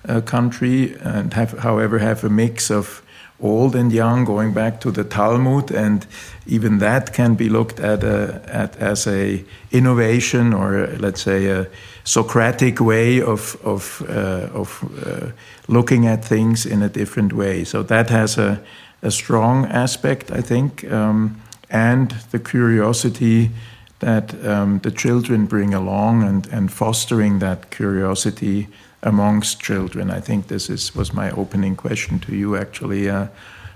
uh, 0.07 0.22
country 0.22 0.95
and 1.01 1.34
have, 1.34 1.59
however, 1.59 1.99
have 1.99 2.24
a 2.24 2.30
mix 2.30 2.72
of 2.72 3.03
old 3.40 3.76
and 3.76 3.92
young, 3.92 4.26
going 4.26 4.54
back 4.54 4.80
to 4.82 4.92
the 4.92 5.04
Talmud, 5.04 5.72
and 5.72 6.06
even 6.48 6.80
that 6.80 7.14
can 7.14 7.36
be 7.36 7.50
looked 7.50 7.80
at, 7.80 8.04
a, 8.04 8.36
uh, 8.36 8.40
at 8.48 8.76
as 8.78 9.08
a 9.08 9.44
innovation 9.72 10.54
or 10.54 10.88
let's 11.00 11.22
say 11.22 11.48
a 11.48 11.68
Socratic 12.04 12.80
way 12.80 13.22
of 13.22 13.58
of, 13.66 14.02
uh, 14.08 14.48
of 14.54 14.84
uh, 15.06 15.32
looking 15.68 16.08
at 16.08 16.24
things 16.24 16.66
in 16.66 16.82
a 16.82 16.90
different 16.90 17.34
way. 17.34 17.66
So 17.66 17.84
that 17.84 18.10
has 18.10 18.38
a, 18.38 18.62
a 19.02 19.12
strong 19.12 19.66
aspect, 19.66 20.32
I 20.32 20.42
think, 20.42 20.90
um, 20.90 21.42
and 21.70 22.12
the 22.32 22.40
curiosity 22.40 23.52
that 24.00 24.34
um, 24.46 24.80
the 24.80 24.92
children 24.92 25.46
bring 25.48 25.74
along 25.74 26.24
and, 26.24 26.48
and 26.48 26.72
fostering 26.72 27.40
that 27.40 27.72
curiosity 27.72 28.68
amongst 29.02 29.60
children. 29.60 30.10
I 30.10 30.20
think 30.20 30.48
this 30.48 30.70
is, 30.70 30.95
was 30.95 31.14
my 31.14 31.32
opening 31.32 31.76
question 31.76 32.20
to 32.20 32.36
you, 32.36 32.56
actually. 32.56 33.10
Uh, 33.10 33.28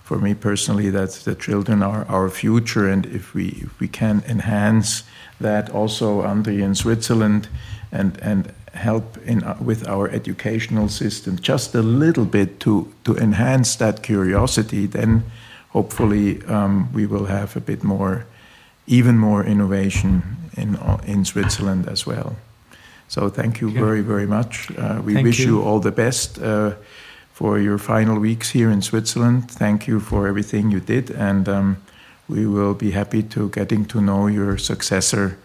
for 0.04 0.18
me 0.18 0.34
personally, 0.34 0.90
that 0.90 1.12
the 1.24 1.36
children 1.36 1.82
are 1.82 2.06
our 2.10 2.30
future, 2.30 2.90
and 2.90 3.06
if 3.06 3.34
we 3.34 3.46
if 3.64 3.80
we 3.80 3.88
can 3.88 4.24
enhance 4.28 5.04
that 5.40 5.70
also 5.70 6.22
under 6.22 6.52
in 6.52 6.76
Switzerland, 6.76 7.48
and 7.94 8.20
and 8.22 8.52
help 8.74 9.18
in 9.26 9.44
uh, 9.44 9.56
with 9.66 9.88
our 9.88 10.10
educational 10.10 10.90
system 10.90 11.38
just 11.42 11.76
a 11.76 11.82
little 11.82 12.26
bit 12.26 12.60
to 12.60 12.88
to 13.04 13.16
enhance 13.18 13.78
that 13.78 14.04
curiosity, 14.04 14.86
then 14.86 15.24
hopefully 15.70 16.42
um, 16.48 16.92
we 16.94 17.06
will 17.06 17.28
have 17.28 17.56
a 17.56 17.62
bit 17.62 17.84
more, 17.84 18.26
even 18.88 19.18
more 19.18 19.46
innovation 19.46 20.22
in 20.58 20.78
in 21.06 21.26
Switzerland 21.26 21.88
as 21.88 22.06
well. 22.06 22.36
So 23.12 23.30
thank 23.30 23.60
you 23.60 23.70
very, 23.70 24.02
very 24.02 24.26
much. 24.26 24.72
Uh, 24.78 25.02
we 25.04 25.14
thank 25.14 25.26
wish 25.26 25.40
you. 25.40 25.46
you. 25.46 25.62
all 25.68 25.82
the 25.82 25.92
best 25.92 26.40
uh, 26.40 26.76
for 27.34 27.60
your 27.60 27.78
final 27.78 28.18
weeks 28.18 28.52
here 28.52 28.72
in 28.72 28.82
Switzerland. 28.82 29.52
Thank 29.52 29.86
you 29.86 30.00
for 30.00 30.28
everything 30.28 30.72
you 30.72 30.80
did, 30.80 31.12
and 31.12 31.50
um, 31.50 31.76
we 32.30 32.46
will 32.46 32.74
be 32.74 32.92
happy 32.92 33.22
to 33.24 33.50
getting 33.50 33.86
to 33.88 34.00
know 34.00 34.28
your 34.28 34.58
successor 34.58 35.38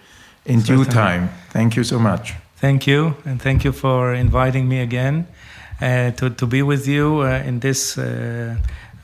in 0.45 0.61
Certainly. 0.61 0.85
due 0.85 0.91
time. 0.93 1.29
Thank 1.51 1.75
you 1.75 1.83
so 1.83 1.99
much. 1.99 2.35
Thank 2.61 2.87
you, 2.87 3.15
and 3.25 3.43
thank 3.43 3.65
you 3.65 3.73
for 3.73 4.15
inviting 4.15 4.69
me 4.69 4.81
again 4.81 5.27
uh, 5.81 6.13
to 6.13 6.31
to 6.31 6.47
be 6.47 6.63
with 6.63 6.87
you 6.87 7.23
uh, 7.23 7.49
in 7.49 7.59
this 7.59 7.99
uh, 7.99 8.55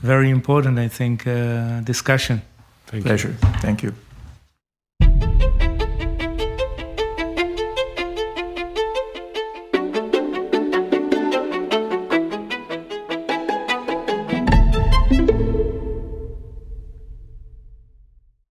very 0.01 0.29
important, 0.29 0.79
I 0.79 0.89
think, 0.89 1.27
uh, 1.27 1.83
discussion. 1.83 2.41
Thank 2.87 3.03
Pleasure. 3.03 3.31
You. 3.31 3.49
Thank 3.61 3.81
you. 3.81 3.91